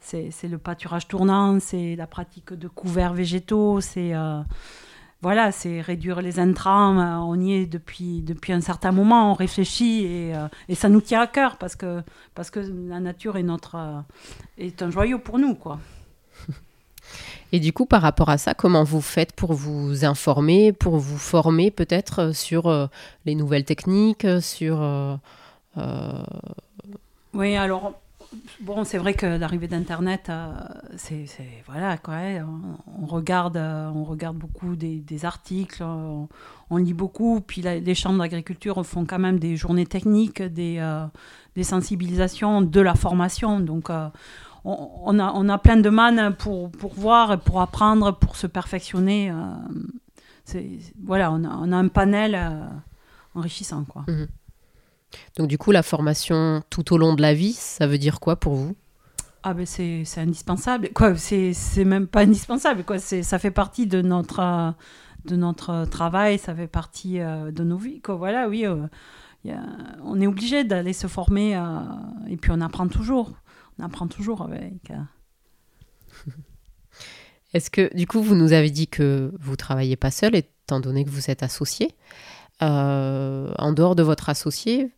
c'est 0.00 0.48
le 0.48 0.58
pâturage 0.58 1.08
tournant, 1.08 1.60
c'est 1.60 1.94
la 1.96 2.06
pratique 2.06 2.52
de 2.54 2.68
couverts 2.68 3.14
végétaux, 3.14 3.80
c'est... 3.80 4.14
Euh, 4.14 4.40
voilà, 5.22 5.52
c'est 5.52 5.80
réduire 5.82 6.22
les 6.22 6.38
intrants. 6.38 6.98
Euh, 6.98 7.16
on 7.18 7.38
y 7.38 7.52
est 7.52 7.66
depuis, 7.66 8.22
depuis 8.22 8.52
un 8.52 8.60
certain 8.60 8.90
moment, 8.90 9.32
on 9.32 9.34
réfléchit 9.34 10.04
et, 10.04 10.34
euh, 10.34 10.48
et 10.68 10.74
ça 10.74 10.88
nous 10.88 11.02
tient 11.02 11.20
à 11.20 11.26
cœur 11.26 11.58
parce 11.58 11.76
que, 11.76 12.02
parce 12.34 12.50
que 12.50 12.60
la 12.60 13.00
nature 13.00 13.36
est, 13.36 13.42
notre, 13.42 13.74
euh, 13.74 14.00
est 14.56 14.80
un 14.82 14.90
joyau 14.90 15.18
pour 15.18 15.38
nous. 15.38 15.54
quoi. 15.54 15.78
Et 17.52 17.58
du 17.60 17.72
coup, 17.72 17.84
par 17.84 18.00
rapport 18.02 18.30
à 18.30 18.38
ça, 18.38 18.54
comment 18.54 18.84
vous 18.84 19.00
faites 19.00 19.32
pour 19.32 19.52
vous 19.52 20.04
informer, 20.04 20.72
pour 20.72 20.98
vous 20.98 21.18
former 21.18 21.72
peut-être 21.72 22.32
sur 22.32 22.88
les 23.26 23.34
nouvelles 23.34 23.64
techniques, 23.64 24.24
sur... 24.40 25.18
Oui, 27.34 27.56
alors 27.56 27.94
bon, 28.60 28.84
c'est 28.84 28.98
vrai 28.98 29.14
que 29.14 29.26
l'arrivée 29.26 29.68
d'Internet, 29.68 30.28
euh, 30.28 30.52
c'est 30.96 31.26
voilà 31.66 31.98
quoi. 31.98 32.16
On, 33.00 33.06
regarde, 33.06 33.56
euh, 33.56 33.90
on 33.94 34.04
regarde 34.04 34.36
beaucoup 34.36 34.76
des, 34.76 35.24
articles, 35.24 35.82
on, 35.82 36.76
lit 36.76 36.94
beaucoup. 36.94 37.40
Puis 37.40 37.62
les 37.62 37.94
chambres 37.94 38.18
d'agriculture 38.18 38.84
font 38.84 39.04
quand 39.04 39.18
même 39.18 39.38
des 39.38 39.56
journées 39.56 39.86
techniques, 39.86 40.42
des, 40.42 40.78
euh, 40.78 41.06
sensibilisations, 41.62 42.62
de 42.62 42.80
la 42.80 42.94
formation. 42.94 43.60
Donc 43.60 43.90
on, 44.64 45.18
a, 45.18 45.32
on 45.32 45.48
a 45.48 45.58
plein 45.58 45.76
de 45.76 45.90
mannes 45.90 46.34
pour, 46.36 46.70
pour 46.70 46.94
voir, 46.94 47.40
pour 47.40 47.60
apprendre, 47.60 48.16
pour 48.16 48.36
se 48.36 48.46
perfectionner. 48.46 49.32
voilà, 51.02 51.32
on 51.32 51.44
a, 51.44 51.48
on 51.48 51.72
a, 51.72 51.76
un 51.76 51.88
panel 51.88 52.38
enrichissant 53.34 53.84
quoi. 53.84 54.04
Mhm. 54.08 54.28
Donc 55.36 55.48
du 55.48 55.58
coup, 55.58 55.70
la 55.70 55.82
formation 55.82 56.62
tout 56.70 56.94
au 56.94 56.98
long 56.98 57.14
de 57.14 57.22
la 57.22 57.34
vie, 57.34 57.52
ça 57.52 57.86
veut 57.86 57.98
dire 57.98 58.20
quoi 58.20 58.36
pour 58.36 58.54
vous? 58.54 58.76
Ah 59.42 59.54
ben 59.54 59.64
c'est 59.64 60.04
indispensable. 60.18 60.90
Quoi, 60.94 61.16
c'est 61.16 61.84
même 61.84 62.06
pas 62.06 62.22
indispensable. 62.22 62.84
Quoi, 62.84 62.98
ça 62.98 63.38
fait 63.38 63.50
partie 63.50 63.86
de 63.86 64.02
notre 64.02 64.74
de 65.24 65.36
notre 65.36 65.84
travail, 65.86 66.38
ça 66.38 66.54
fait 66.54 66.66
partie 66.66 67.20
euh, 67.20 67.50
de 67.50 67.62
nos 67.64 67.76
vies. 67.76 68.00
Quoi. 68.00 68.14
Voilà, 68.16 68.48
oui, 68.48 68.66
euh, 68.66 68.86
on 70.02 70.20
est 70.20 70.26
obligé 70.26 70.64
d'aller 70.64 70.92
se 70.92 71.06
former 71.06 71.56
euh, 71.56 71.80
et 72.28 72.36
puis 72.36 72.50
on 72.54 72.60
apprend 72.60 72.88
toujours. 72.88 73.32
On 73.78 73.84
apprend 73.84 74.06
toujours 74.06 74.42
avec. 74.42 74.92
Est-ce 77.52 77.70
que 77.70 77.94
du 77.96 78.06
coup 78.06 78.22
vous 78.22 78.34
nous 78.34 78.52
avez 78.52 78.70
dit 78.70 78.88
que 78.88 79.32
vous 79.40 79.56
travaillez 79.56 79.96
pas 79.96 80.10
seul 80.10 80.36
étant 80.36 80.80
donné 80.80 81.04
que 81.04 81.10
vous 81.10 81.30
êtes 81.30 81.42
associé. 81.42 81.96
en 82.60 83.72
dehors 83.72 83.96
de 83.96 84.02
votre 84.02 84.28
associé, 84.28 84.92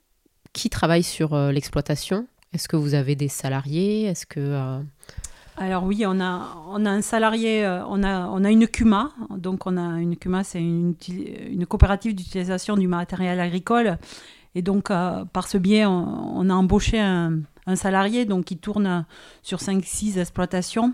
qui 0.52 0.70
travaille 0.70 1.02
sur 1.02 1.34
euh, 1.34 1.52
l'exploitation? 1.52 2.26
Est-ce 2.52 2.68
que 2.68 2.76
vous 2.76 2.94
avez 2.94 3.16
des 3.16 3.28
salariés? 3.28 4.04
Est-ce 4.04 4.26
que 4.26 4.40
euh, 4.40 4.80
alors 5.58 5.84
oui, 5.84 6.04
on 6.06 6.18
a, 6.20 6.56
on 6.68 6.86
a 6.86 6.90
un 6.90 7.02
salarié, 7.02 7.64
euh, 7.64 7.84
on 7.86 8.02
a, 8.02 8.26
on 8.28 8.42
a 8.42 8.50
une 8.50 8.66
CUMA. 8.66 9.12
Donc 9.36 9.66
on 9.66 9.76
a 9.76 10.00
une 10.00 10.16
CUMA, 10.16 10.44
c'est 10.44 10.60
une, 10.60 10.94
une 11.08 11.66
coopérative 11.66 12.14
d'utilisation 12.14 12.76
du 12.76 12.88
matériel 12.88 13.38
agricole. 13.38 13.98
Et 14.54 14.62
donc 14.62 14.88
par 14.88 15.48
ce 15.48 15.58
biais, 15.58 15.86
on, 15.86 16.50
a 16.50 16.54
embauché 16.54 17.00
un, 17.00 17.40
salarié 17.74 18.24
donc, 18.24 18.44
qui 18.44 18.58
tourne 18.58 19.06
sur 19.42 19.58
5-6 19.58 20.18
exploitations. 20.18 20.92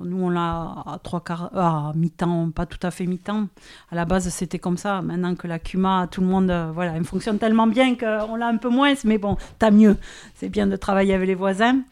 Nous, 0.00 0.20
on 0.20 0.28
l'a 0.28 0.82
à 0.86 0.98
trois 1.02 1.20
quarts, 1.20 1.50
euh, 1.54 1.60
à 1.60 1.92
mi-temps, 1.94 2.50
pas 2.50 2.66
tout 2.66 2.84
à 2.84 2.90
fait 2.90 3.06
mi-temps. 3.06 3.46
À 3.92 3.94
la 3.94 4.04
base, 4.04 4.28
c'était 4.28 4.58
comme 4.58 4.76
ça. 4.76 5.02
Maintenant 5.02 5.36
que 5.36 5.46
la 5.46 5.60
CUMA, 5.60 6.08
tout 6.10 6.20
le 6.20 6.26
monde, 6.26 6.50
euh, 6.50 6.72
voilà, 6.74 6.96
elle 6.96 7.04
fonctionne 7.04 7.38
tellement 7.38 7.68
bien 7.68 7.94
qu'on 7.94 8.34
l'a 8.34 8.48
un 8.48 8.56
peu 8.56 8.68
moins, 8.68 8.94
mais 9.04 9.18
bon, 9.18 9.36
t'as 9.60 9.70
mieux. 9.70 9.96
C'est 10.34 10.48
bien 10.48 10.66
de 10.66 10.74
travailler 10.74 11.14
avec 11.14 11.28
les 11.28 11.36
voisins. 11.36 11.82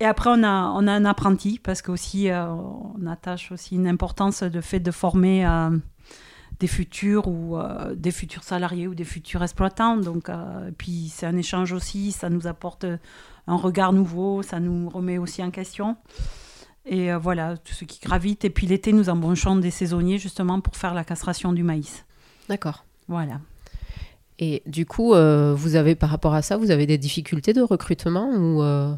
Et 0.00 0.04
après, 0.04 0.30
on 0.32 0.42
a, 0.42 0.72
on 0.74 0.88
a 0.88 0.92
un 0.92 1.04
apprenti, 1.04 1.60
parce 1.62 1.82
qu'aussi, 1.82 2.30
euh, 2.30 2.46
on 2.48 3.06
attache 3.06 3.52
aussi 3.52 3.76
une 3.76 3.86
importance 3.86 4.42
de 4.42 4.60
fait 4.60 4.80
de 4.80 4.90
former 4.90 5.46
des 6.60 6.66
futurs 6.66 7.28
ou 7.28 7.58
des 7.94 8.10
futurs 8.10 8.42
salariés 8.42 8.88
ou 8.88 8.94
des 8.94 9.04
futurs 9.04 9.42
exploitants. 9.42 9.96
Donc, 9.96 10.30
puis 10.78 11.10
c'est 11.12 11.26
un 11.26 11.36
échange 11.36 11.72
aussi, 11.72 12.12
ça 12.12 12.30
nous 12.30 12.46
apporte 12.46 12.86
un 13.46 13.56
regard 13.56 13.92
nouveau, 13.92 14.42
ça 14.42 14.60
nous 14.60 14.88
remet 14.88 15.18
aussi 15.18 15.42
en 15.42 15.50
question. 15.50 15.96
Et 16.86 17.12
euh, 17.12 17.18
voilà, 17.18 17.56
tout 17.56 17.74
ce 17.74 17.84
qui 17.84 18.00
gravite. 18.00 18.44
Et 18.44 18.50
puis 18.50 18.66
l'été, 18.66 18.92
nous 18.92 19.08
embauchons 19.08 19.56
des 19.56 19.70
saisonniers 19.70 20.18
justement 20.18 20.60
pour 20.60 20.76
faire 20.76 20.94
la 20.94 21.04
castration 21.04 21.52
du 21.52 21.62
maïs. 21.62 22.04
D'accord. 22.48 22.84
Voilà. 23.08 23.40
Et 24.38 24.62
du 24.66 24.86
coup, 24.86 25.14
euh, 25.14 25.54
vous 25.54 25.76
avez 25.76 25.94
par 25.94 26.10
rapport 26.10 26.34
à 26.34 26.42
ça, 26.42 26.56
vous 26.56 26.70
avez 26.70 26.86
des 26.86 26.98
difficultés 26.98 27.52
de 27.52 27.62
recrutement 27.62 28.30
ou 28.30 28.62
euh? 28.62 28.94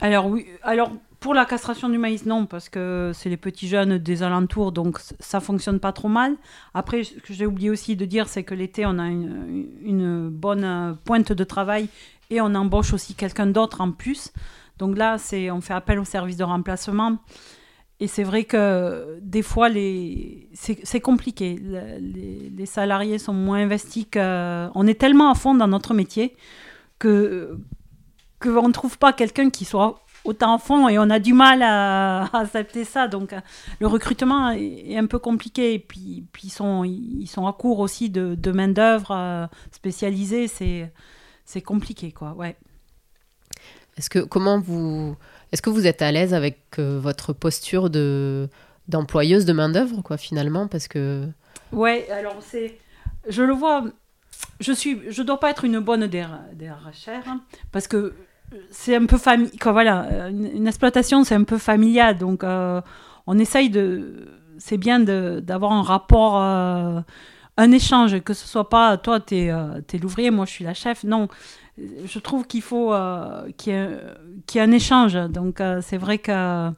Alors 0.00 0.26
oui, 0.26 0.46
alors 0.62 0.92
pour 1.22 1.34
la 1.34 1.46
castration 1.46 1.88
du 1.88 1.98
maïs, 1.98 2.26
non, 2.26 2.46
parce 2.46 2.68
que 2.68 3.12
c'est 3.14 3.30
les 3.30 3.36
petits 3.36 3.68
jeunes 3.68 3.96
des 3.96 4.24
alentours, 4.24 4.72
donc 4.72 4.98
ça 5.20 5.38
fonctionne 5.38 5.78
pas 5.78 5.92
trop 5.92 6.08
mal. 6.08 6.34
Après, 6.74 7.04
ce 7.04 7.14
que 7.14 7.32
j'ai 7.32 7.46
oublié 7.46 7.70
aussi 7.70 7.94
de 7.94 8.04
dire, 8.04 8.28
c'est 8.28 8.42
que 8.42 8.54
l'été, 8.54 8.84
on 8.84 8.98
a 8.98 9.06
une, 9.06 10.28
bonne 10.28 10.98
pointe 11.04 11.32
de 11.32 11.44
travail 11.44 11.88
et 12.28 12.40
on 12.40 12.54
embauche 12.56 12.92
aussi 12.92 13.14
quelqu'un 13.14 13.46
d'autre 13.46 13.80
en 13.80 13.92
plus. 13.92 14.32
Donc 14.78 14.98
là, 14.98 15.16
c'est, 15.16 15.50
on 15.52 15.60
fait 15.60 15.74
appel 15.74 16.00
au 16.00 16.04
service 16.04 16.36
de 16.36 16.44
remplacement. 16.44 17.18
Et 18.00 18.08
c'est 18.08 18.24
vrai 18.24 18.42
que 18.42 19.20
des 19.22 19.42
fois, 19.42 19.68
c'est, 20.54 21.00
compliqué. 21.00 21.56
Les, 22.00 22.66
salariés 22.66 23.18
sont 23.18 23.32
moins 23.32 23.58
investis. 23.58 24.06
Que, 24.10 24.68
on 24.74 24.88
est 24.88 24.98
tellement 25.00 25.30
à 25.30 25.36
fond 25.36 25.54
dans 25.54 25.68
notre 25.68 25.94
métier 25.94 26.34
que 26.98 27.56
qu'on 28.40 28.66
ne 28.66 28.72
trouve 28.72 28.98
pas 28.98 29.12
quelqu'un 29.12 29.50
qui 29.50 29.64
soit 29.64 30.01
autant 30.24 30.54
à 30.54 30.58
fond 30.58 30.88
et 30.88 30.98
on 30.98 31.10
a 31.10 31.18
du 31.18 31.32
mal 31.32 31.62
à, 31.62 32.24
accepter 32.32 32.84
ça. 32.84 33.08
Donc 33.08 33.34
le 33.80 33.86
recrutement 33.86 34.50
est, 34.50 34.96
un 34.96 35.06
peu 35.06 35.18
compliqué. 35.18 35.74
Et 35.74 35.78
puis, 35.78 36.24
puis 36.32 36.48
ils, 36.48 36.50
sont, 36.50 36.84
ils 36.84 37.26
sont 37.26 37.46
à 37.46 37.52
court 37.52 37.80
aussi 37.80 38.10
de, 38.10 38.34
de 38.34 38.52
main-d'œuvre 38.52 39.10
euh, 39.10 39.46
spécialisée. 39.70 40.48
C'est, 40.48 40.92
c'est 41.44 41.62
compliqué, 41.62 42.12
quoi. 42.12 42.32
Ouais. 42.32 42.56
Est-ce 43.96 44.08
que 44.08 44.20
comment 44.20 44.58
vous 44.58 45.16
est-ce 45.52 45.60
que 45.60 45.68
vous 45.68 45.86
êtes 45.86 46.00
à 46.00 46.10
l'aise 46.10 46.32
avec 46.32 46.60
euh, 46.78 46.98
votre 46.98 47.34
posture 47.34 47.90
de 47.90 48.48
d'employeuse 48.88 49.44
de 49.44 49.52
main 49.52 49.68
d'œuvre 49.68 50.00
quoi 50.00 50.16
finalement? 50.16 50.66
Parce 50.66 50.88
que 50.88 51.28
ouais 51.72 52.08
alors 52.10 52.36
c'est 52.40 52.78
je 53.28 53.42
le 53.42 53.52
vois 53.52 53.84
je 54.60 54.72
suis 54.72 55.02
je 55.10 55.22
dois 55.22 55.38
pas 55.38 55.50
être 55.50 55.64
une 55.64 55.78
bonne 55.78 56.06
DRHR 56.06 57.28
hein, 57.28 57.42
parce 57.70 57.86
que 57.86 58.14
c'est 58.70 58.96
un 58.96 59.06
peu 59.06 59.18
famille 59.18 59.50
voilà 59.62 60.28
une, 60.28 60.66
exploitation 60.66 61.24
c'est 61.24 61.34
un 61.34 61.44
peu 61.44 61.58
familial 61.58 62.18
donc 62.18 62.44
euh, 62.44 62.80
on 63.26 63.38
essaye 63.38 63.70
de 63.70 64.28
c'est 64.58 64.78
bien 64.78 65.00
d'avoir 65.00 65.72
un 65.72 65.82
rapport 65.82 66.40
euh, 66.40 67.00
un 67.56 67.72
échange 67.72 68.20
que 68.20 68.34
ce 68.34 68.46
soit 68.46 68.68
pas 68.68 68.96
toi 68.96 69.20
tu 69.20 69.36
es, 69.36 69.98
l'ouvrier 70.00 70.30
moi 70.30 70.44
je 70.46 70.50
suis 70.50 70.64
la 70.64 70.74
chef 70.74 71.04
non 71.04 71.28
je 71.78 72.18
trouve 72.18 72.46
qu'il 72.46 72.62
faut 72.62 72.92
euh, 72.92 73.50
qu'il 73.56 73.72
y, 73.72 74.58
ait 74.58 74.60
un 74.60 74.72
échange. 74.72 75.14
Donc 75.14 75.60
euh, 75.60 75.80
c'est 75.82 75.96
vrai 75.96 76.18
que 76.18 76.70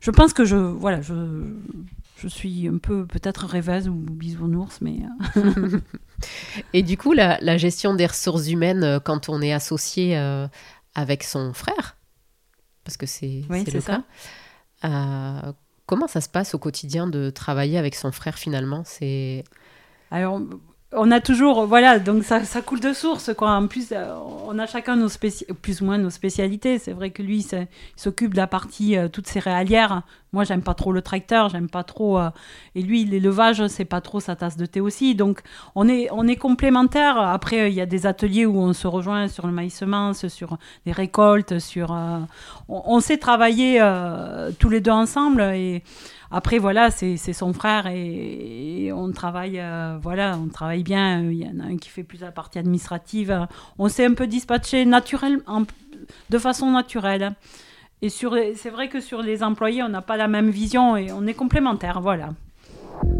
je 0.00 0.10
pense 0.10 0.32
que 0.32 0.44
je 0.44 0.56
voilà 0.56 1.00
je, 1.00 1.14
je 2.18 2.28
suis 2.28 2.68
un 2.68 2.78
peu 2.78 3.06
peut-être 3.06 3.46
rêveuse 3.46 3.88
ou 3.88 3.94
bisounours, 3.94 4.80
mais. 4.80 4.98
Euh. 5.36 5.80
Et 6.72 6.82
du 6.82 6.96
coup, 6.96 7.12
la, 7.12 7.56
gestion 7.56 7.94
des 7.94 8.06
ressources 8.06 8.48
humaines 8.48 9.00
quand 9.04 9.28
on 9.28 9.42
est 9.42 9.52
associé 9.52 10.16
avec 10.96 11.22
son 11.22 11.52
frère, 11.52 11.96
parce 12.82 12.96
que 12.96 13.06
c'est 13.06 13.44
le 13.48 13.80
ça. 13.80 14.02
cas. 14.82 15.52
comment 15.86 16.08
ça 16.08 16.20
se 16.20 16.28
passe 16.28 16.54
au 16.54 16.58
quotidien 16.58 17.06
de 17.06 17.30
travailler 17.30 17.78
avec 17.78 17.94
son 17.94 18.10
frère 18.10 18.38
finalement? 18.38 18.82
C'est 18.84 19.44
alors 20.10 20.40
on 20.92 21.10
a 21.10 21.20
toujours, 21.20 21.66
voilà, 21.66 21.98
donc 21.98 22.24
ça, 22.24 22.44
ça, 22.44 22.62
coule 22.62 22.80
de 22.80 22.92
source, 22.92 23.32
quoi. 23.34 23.50
En 23.50 23.66
plus, 23.66 23.88
euh, 23.92 24.14
on 24.46 24.58
a 24.58 24.66
chacun 24.66 24.96
nos 24.96 25.08
plus 25.60 25.80
ou 25.80 25.84
moins 25.84 25.98
nos 25.98 26.10
spécialités. 26.10 26.78
C'est 26.78 26.92
vrai 26.92 27.10
que 27.10 27.22
lui, 27.22 27.40
il 27.40 27.68
s'occupe 27.96 28.32
de 28.32 28.36
la 28.36 28.46
partie 28.46 28.96
euh, 28.96 29.08
toutes 29.08 29.26
céréalières. 29.26 30.02
Moi, 30.36 30.44
j'aime 30.44 30.62
pas 30.62 30.74
trop 30.74 30.92
le 30.92 31.02
tracteur, 31.02 31.48
j'aime 31.48 31.68
pas 31.68 31.82
trop. 31.82 32.18
Euh, 32.18 32.30
et 32.76 32.82
lui, 32.82 33.04
l'élevage, 33.04 33.66
c'est 33.66 33.84
pas 33.84 34.00
trop 34.00 34.20
sa 34.20 34.36
tasse 34.36 34.56
de 34.56 34.66
thé 34.66 34.80
aussi. 34.80 35.16
Donc, 35.16 35.40
on 35.74 35.88
est, 35.88 36.08
on 36.12 36.28
est 36.28 36.36
complémentaires. 36.36 37.18
Après, 37.18 37.72
il 37.72 37.74
y 37.74 37.80
a 37.80 37.86
des 37.86 38.06
ateliers 38.06 38.46
où 38.46 38.58
on 38.58 38.72
se 38.72 38.86
rejoint 38.86 39.26
sur 39.26 39.46
le 39.46 39.52
maïs 39.52 39.74
semence, 39.74 40.28
sur 40.28 40.58
les 40.84 40.92
récoltes, 40.92 41.58
sur. 41.58 41.90
on, 41.90 42.82
on, 42.86 43.00
sait 43.00 43.16
travailler 43.18 43.80
tous 44.58 44.68
les 44.68 44.80
deux 44.80 44.92
ensemble 44.92 45.40
et. 45.40 45.82
Après, 46.30 46.58
voilà, 46.58 46.90
c'est 46.90 47.16
son 47.16 47.52
frère 47.52 47.86
et, 47.86 48.90
on 48.92 49.12
travaille, 49.12 49.60
euh, 49.60 49.98
voilà, 50.02 50.38
on 50.42 50.48
travaille 50.48 50.82
bien. 50.82 51.22
Il 51.22 51.38
y 51.38 51.48
en 51.48 51.60
a 51.60 51.64
un 51.64 51.76
qui 51.76 51.88
fait 51.88 52.02
plus 52.02 52.20
la 52.20 52.32
partie 52.32 52.58
administrative. 52.58 53.46
On 53.78 53.88
s'est 53.88 54.06
un 54.06 54.14
peu 54.14 54.26
dispatché 54.26 54.84
naturel, 54.84 55.40
de 56.30 56.38
façon 56.38 56.70
naturelle. 56.70 57.32
Et 58.02 58.10
c'est 58.10 58.70
vrai 58.70 58.88
que 58.88 59.00
sur 59.00 59.22
les 59.22 59.42
employés, 59.42 59.82
on 59.82 59.88
n'a 59.88 60.02
pas 60.02 60.16
la 60.16 60.28
même 60.28 60.50
vision 60.50 60.96
et 60.96 61.10
on 61.12 61.26
est 61.26 61.34
complémentaires, 61.34 62.00
voilà. 62.00 62.34
Est-ce 63.02 63.10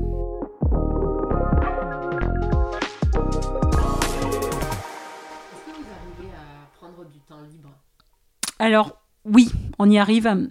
que 5.65 5.71
vous 5.71 5.87
arrivez 5.91 6.33
à 6.35 6.69
prendre 6.79 7.05
du 7.11 7.19
temps 7.21 7.41
libre? 7.51 7.71
Alors, 8.59 9.01
oui, 9.25 9.51
on 9.79 9.91
y 9.91 9.99
arrive 9.99 10.49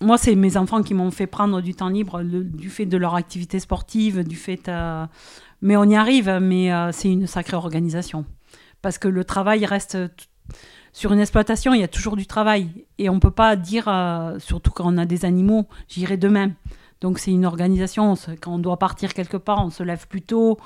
moi, 0.00 0.18
c'est 0.18 0.34
mes 0.34 0.56
enfants 0.56 0.82
qui 0.82 0.94
m'ont 0.94 1.10
fait 1.10 1.26
prendre 1.26 1.60
du 1.62 1.74
temps 1.74 1.88
libre 1.88 2.22
du 2.22 2.68
fait 2.68 2.86
de 2.86 2.96
leur 2.98 3.14
activité 3.14 3.58
sportive, 3.58 4.24
du 4.24 4.36
fait. 4.36 4.68
Euh, 4.68 5.06
mais 5.62 5.76
on 5.76 5.84
y 5.84 5.96
arrive, 5.96 6.38
mais 6.40 6.72
euh, 6.72 6.92
c'est 6.92 7.10
une 7.10 7.26
sacrée 7.26 7.56
organisation. 7.56 8.26
Parce 8.82 8.98
que 8.98 9.08
le 9.08 9.24
travail 9.24 9.64
reste. 9.64 9.96
Sur 10.96 11.12
une 11.12 11.20
exploitation, 11.20 11.74
il 11.74 11.82
y 11.82 11.84
a 11.84 11.88
toujours 11.88 12.16
du 12.16 12.24
travail. 12.24 12.70
Et 12.96 13.10
on 13.10 13.16
ne 13.16 13.20
peut 13.20 13.30
pas 13.30 13.54
dire, 13.54 13.86
euh, 13.86 14.38
surtout 14.38 14.70
quand 14.70 14.90
on 14.90 14.96
a 14.96 15.04
des 15.04 15.26
animaux, 15.26 15.66
j'irai 15.88 16.16
demain. 16.16 16.52
Donc 17.02 17.18
c'est 17.18 17.30
une 17.30 17.44
organisation. 17.44 18.14
Quand 18.40 18.54
on 18.54 18.58
doit 18.58 18.78
partir 18.78 19.12
quelque 19.12 19.36
part, 19.36 19.62
on 19.62 19.68
se 19.68 19.82
lève 19.82 20.08
plus 20.08 20.22
tôt. 20.22 20.56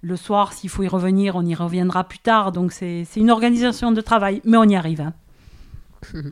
Le 0.00 0.14
soir, 0.14 0.52
s'il 0.52 0.70
faut 0.70 0.84
y 0.84 0.88
revenir, 0.88 1.34
on 1.34 1.44
y 1.44 1.56
reviendra 1.56 2.04
plus 2.04 2.20
tard. 2.20 2.52
Donc 2.52 2.70
c'est 2.70 3.04
une 3.16 3.32
organisation 3.32 3.90
de 3.90 4.00
travail. 4.00 4.40
Mais 4.44 4.56
on 4.56 4.62
y 4.62 4.76
arrive. 4.76 5.00
Hein. 5.00 5.14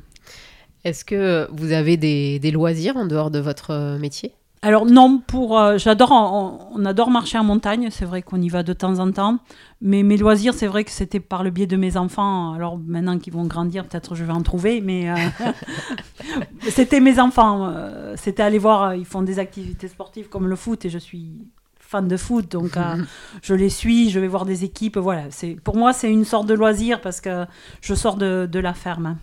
Est-ce 0.85 1.05
que 1.05 1.49
vous 1.51 1.73
avez 1.73 1.97
des, 1.97 2.51
loisirs 2.53 2.97
en 2.97 3.07
dehors 3.07 3.33
de 3.33 3.41
votre 3.41 3.73
euh, 3.73 3.99
métier? 3.99 4.33
Alors 4.63 4.85
non, 4.85 5.19
pour 5.27 5.59
euh, 5.59 5.79
j'adore, 5.79 6.13
on, 6.13 6.85
adore 6.85 7.11
marcher 7.11 7.39
en 7.39 7.45
montagne. 7.45 7.89
C'est 7.91 8.05
vrai 8.05 8.21
qu'on 8.21 8.41
y 8.43 8.51
va 8.51 8.63
de 8.63 8.75
temps 8.75 8.99
en 8.99 9.11
temps, 9.11 9.39
mais 9.81 10.03
mes 10.03 10.19
loisirs, 10.19 10.53
c'est 10.53 10.67
vrai 10.67 10.85
que 10.85 10.91
c'était 10.91 11.21
par 11.21 11.43
le 11.43 11.49
biais 11.49 11.67
de 11.67 11.77
mes 11.77 11.97
enfants. 11.97 12.53
Alors 12.53 12.79
maintenant 12.79 13.19
qu'ils 13.19 13.33
vont 13.33 13.47
grandir, 13.47 13.87
peut-être 13.87 14.15
je 14.15 14.23
vais 14.23 14.33
en 14.33 14.43
trouver, 14.43 14.83
mais 14.83 15.11
euh, 15.11 15.15
c'était 16.69 17.01
mes 17.01 17.19
enfants. 17.19 17.73
c'était 18.17 18.43
aller 18.43 18.59
voir. 18.59 18.95
Ils 18.95 19.07
font 19.07 19.23
des 19.23 19.39
activités 19.39 19.89
sportives 19.89 20.29
comme 20.29 20.47
le 20.47 20.57
foot 20.57 20.85
et 20.85 20.91
je 20.91 20.99
suis 20.99 21.33
fan 21.79 22.07
de 22.07 22.19
foot, 22.19 22.51
donc 22.51 22.73
je 23.43 23.55
les 23.55 23.71
suis. 23.71 24.11
Je 24.11 24.21
vais 24.21 24.29
voir 24.29 24.45
des 24.45 24.65
équipes. 24.65 24.99
Voilà, 24.99 25.31
c'est 25.31 25.55
pour 25.55 25.77
moi 25.77 25.95
c'est 25.95 26.13
une 26.13 26.27
sorte 26.27 26.47
de 26.47 26.55
loisir 26.55 27.01
parce 27.01 27.23
que 27.23 27.47
je 27.81 27.95
sors 27.95 28.17
de, 28.17 28.47
de 28.51 28.59
la 28.59 28.75
ferme. 28.75 29.17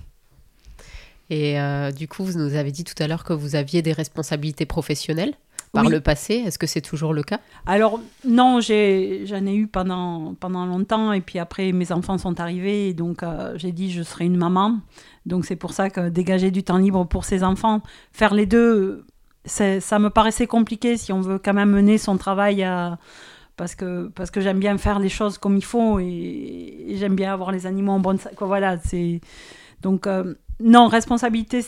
Et 1.29 1.59
euh, 1.59 1.91
du 1.91 2.07
coup, 2.07 2.23
vous 2.23 2.37
nous 2.37 2.55
avez 2.55 2.71
dit 2.71 2.83
tout 2.83 3.01
à 3.01 3.07
l'heure 3.07 3.23
que 3.23 3.33
vous 3.33 3.55
aviez 3.55 3.81
des 3.81 3.93
responsabilités 3.93 4.65
professionnelles 4.65 5.33
par 5.73 5.89
le 5.89 5.99
passé. 5.99 6.35
Est-ce 6.35 6.57
que 6.57 6.67
c'est 6.67 6.81
toujours 6.81 7.13
le 7.13 7.23
cas? 7.23 7.39
Alors 7.65 7.99
non, 8.25 8.61
j'en 8.61 8.73
ai, 8.73 9.55
eu 9.55 9.67
pendant, 9.67 10.33
pendant 10.39 10.65
longtemps 10.65 11.11
et 11.11 11.21
puis 11.21 11.39
après 11.39 11.71
mes 11.71 11.91
enfants 11.91 12.17
sont 12.17 12.39
arrivés 12.39 12.89
et 12.89 12.93
donc 12.93 13.21
euh, 13.21 13.53
j'ai 13.57 13.73
dit 13.73 13.91
je 13.91 14.01
serai 14.01 14.25
une 14.25 14.37
maman. 14.37 14.79
Donc 15.25 15.45
c'est 15.45 15.57
pour 15.57 15.73
ça 15.73 15.89
que 15.89 16.09
dégager 16.09 16.51
du 16.51 16.63
temps 16.63 16.77
libre 16.77 17.05
pour 17.05 17.25
ses 17.25 17.43
enfants, 17.43 17.81
faire 18.13 18.33
les 18.33 18.45
deux, 18.45 19.05
ça 19.45 19.99
me 19.99 20.09
paraissait 20.09 20.47
compliqué 20.47 20.97
si 20.97 21.11
on 21.11 21.21
veut 21.21 21.37
quand 21.37 21.53
même 21.53 21.71
mener 21.71 21.97
son 21.97 22.17
travail 22.17 22.63
à 22.63 22.97
parce 23.57 23.73
que, 23.73 24.07
parce 24.09 24.29
que 24.31 24.39
j'aime 24.39 24.59
bien 24.59 24.77
faire 24.77 24.99
les 24.99 25.09
choses 25.09 25.37
comme 25.37 25.57
il 25.57 25.65
faut 25.65 25.99
et, 25.99 26.95
j'aime 26.95 27.15
bien 27.15 27.33
avoir 27.33 27.51
les 27.51 27.65
animaux 27.65 27.93
en 27.93 27.99
bonne... 27.99 28.19
Quoi, 28.35 28.47
voilà, 28.47 28.77
c'est... 28.77 29.19
Donc, 29.81 30.05
euh, 30.05 30.35
non, 30.59 30.87
responsabilité 30.87 31.63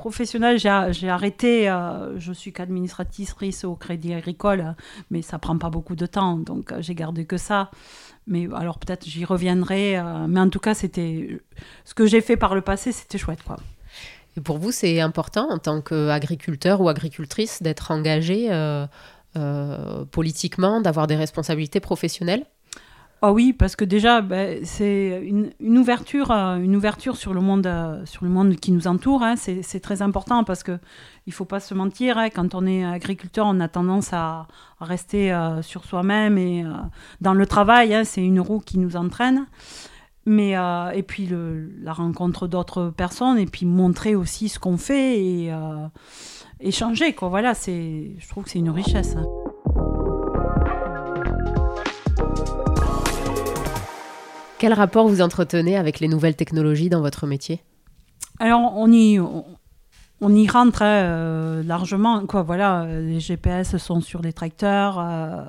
professionnelle, 0.00 0.58
j'ai 0.58 1.08
arrêté. 1.08 1.68
Euh, 1.68 2.18
je 2.18 2.32
suis 2.32 2.52
qu'administratrice 2.52 3.64
au 3.64 3.74
Crédit 3.76 4.14
Agricole, 4.14 4.74
mais 5.10 5.22
ça 5.22 5.38
prend 5.38 5.58
pas 5.58 5.70
beaucoup 5.70 5.94
de 5.94 6.06
temps, 6.06 6.38
donc 6.38 6.72
euh, 6.72 6.80
j'ai 6.80 6.94
gardé 6.94 7.26
que 7.26 7.36
ça. 7.36 7.70
Mais 8.26 8.48
alors 8.54 8.78
peut-être 8.78 9.04
j'y 9.04 9.24
reviendrai. 9.24 9.98
Euh, 9.98 10.26
mais 10.28 10.40
en 10.40 10.48
tout 10.48 10.60
cas, 10.60 10.74
c'était 10.74 11.40
ce 11.84 11.94
que 11.94 12.06
j'ai 12.06 12.20
fait 12.20 12.36
par 12.36 12.54
le 12.54 12.62
passé, 12.62 12.92
c'était 12.92 13.18
chouette, 13.18 13.42
quoi. 13.42 13.58
Et 14.36 14.40
pour 14.40 14.58
vous, 14.58 14.70
c'est 14.70 15.00
important 15.00 15.50
en 15.50 15.58
tant 15.58 15.80
qu'agriculteur 15.82 16.80
ou 16.80 16.88
agricultrice 16.88 17.62
d'être 17.62 17.90
engagé 17.90 18.48
politiquement, 20.12 20.80
d'avoir 20.80 21.08
des 21.08 21.16
responsabilités 21.16 21.80
professionnelles? 21.80 22.46
Ah 23.22 23.32
oui, 23.32 23.52
parce 23.52 23.76
que 23.76 23.84
déjà, 23.84 24.22
ben, 24.22 24.64
c'est 24.64 25.22
une, 25.22 25.78
ouverture, 25.78 26.30
euh, 26.30 26.56
une 26.56 26.74
ouverture 26.74 27.16
sur 27.16 27.34
le 27.34 27.42
monde, 27.42 27.66
euh, 27.66 28.06
sur 28.06 28.24
le 28.24 28.30
monde 28.30 28.56
qui 28.56 28.72
nous 28.72 28.86
entoure. 28.86 29.22
Hein. 29.22 29.34
c'est 29.36 29.80
très 29.80 30.00
important 30.00 30.42
parce 30.42 30.62
que 30.62 30.78
il 31.26 31.32
faut 31.34 31.44
pas 31.44 31.60
se 31.60 31.74
mentir. 31.74 32.16
Hein. 32.16 32.30
quand 32.30 32.54
on 32.54 32.66
est 32.66 32.82
agriculteur, 32.82 33.44
on 33.46 33.60
a 33.60 33.68
tendance 33.68 34.14
à, 34.14 34.46
rester 34.80 35.32
euh, 35.34 35.60
sur 35.60 35.84
soi-même 35.84 36.38
et 36.38 36.64
dans 37.20 37.34
le 37.34 37.44
travail. 37.44 37.94
Hein, 37.94 38.04
c'est 38.04 38.24
une 38.24 38.40
roue 38.40 38.60
qui 38.60 38.78
nous 38.78 38.96
entraîne. 38.96 39.46
Mais 40.24 40.52
et 40.94 41.02
puis 41.02 41.28
la 41.82 41.92
rencontre 41.92 42.46
d'autres 42.46 42.92
personnes 42.96 43.38
et 43.38 43.46
puis 43.46 43.66
montrer 43.66 44.14
aussi 44.14 44.48
ce 44.48 44.58
qu'on 44.58 44.76
fait 44.76 45.18
et 45.18 45.52
échanger. 46.60 47.14
Quoi. 47.14 47.30
Voilà, 47.30 47.52
je 47.54 48.28
trouve 48.28 48.44
que 48.44 48.50
c'est 48.50 48.58
une 48.58 48.70
richesse. 48.70 49.16
Quel 54.60 54.74
rapport 54.74 55.08
vous 55.08 55.22
entretenez 55.22 55.78
avec 55.78 56.00
les 56.00 56.06
nouvelles 56.06 56.36
technologies 56.36 56.90
dans 56.90 57.00
votre 57.00 57.26
métier? 57.26 57.62
Alors, 58.38 58.76
on 58.76 58.92
y, 58.92 59.18
on, 59.18 60.34
y 60.34 60.46
rentre 60.46 60.82
euh, 60.82 61.62
largement. 61.62 62.26
Quoi, 62.26 62.42
voilà, 62.42 62.86
les 62.86 63.20
GPS 63.20 63.78
sont 63.78 64.02
sur 64.02 64.20
les 64.20 64.34
tracteurs. 64.34 64.98
Euh, 64.98 65.42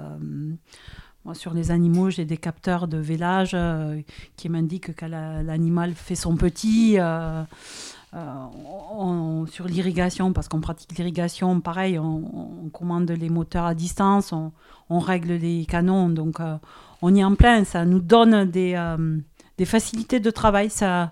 moi, 1.26 1.36
sur 1.36 1.54
les 1.54 1.72
animaux, 1.72 2.10
j'ai 2.10 2.24
des 2.24 2.38
capteurs 2.38 2.88
de 2.88 3.00
vélage 3.00 3.52
euh, 3.54 4.00
qui 4.38 4.48
m'indiquent 4.48 4.96
que 4.96 5.06
l'animal 5.06 5.94
fait 5.94 6.16
son 6.16 6.38
petit. 6.38 6.98
Sur 8.14 9.68
l'irrigation, 9.68 10.34
parce 10.34 10.48
qu'on 10.48 10.62
pratique 10.62 10.98
l'irrigation, 10.98 11.62
pareil, 11.62 11.98
on, 11.98 12.70
commande 12.74 13.10
les 13.12 13.30
moteurs 13.30 13.66
à 13.66 13.74
distance, 13.74 14.34
on, 14.34 14.52
on 14.90 15.00
règle 15.00 15.34
les 15.34 15.66
canons, 15.66 16.10
donc 16.10 16.40
on 17.02 17.14
y 17.14 17.20
est 17.20 17.24
en 17.24 17.36
plein. 17.36 17.64
Ça 17.64 17.86
nous 17.86 18.00
donne 18.00 18.46
des, 18.46 18.74
euh, 18.76 19.18
des 19.58 19.66
facilités 19.66 20.20
de 20.20 20.30
travail. 20.30 20.70
Ça, 20.70 21.12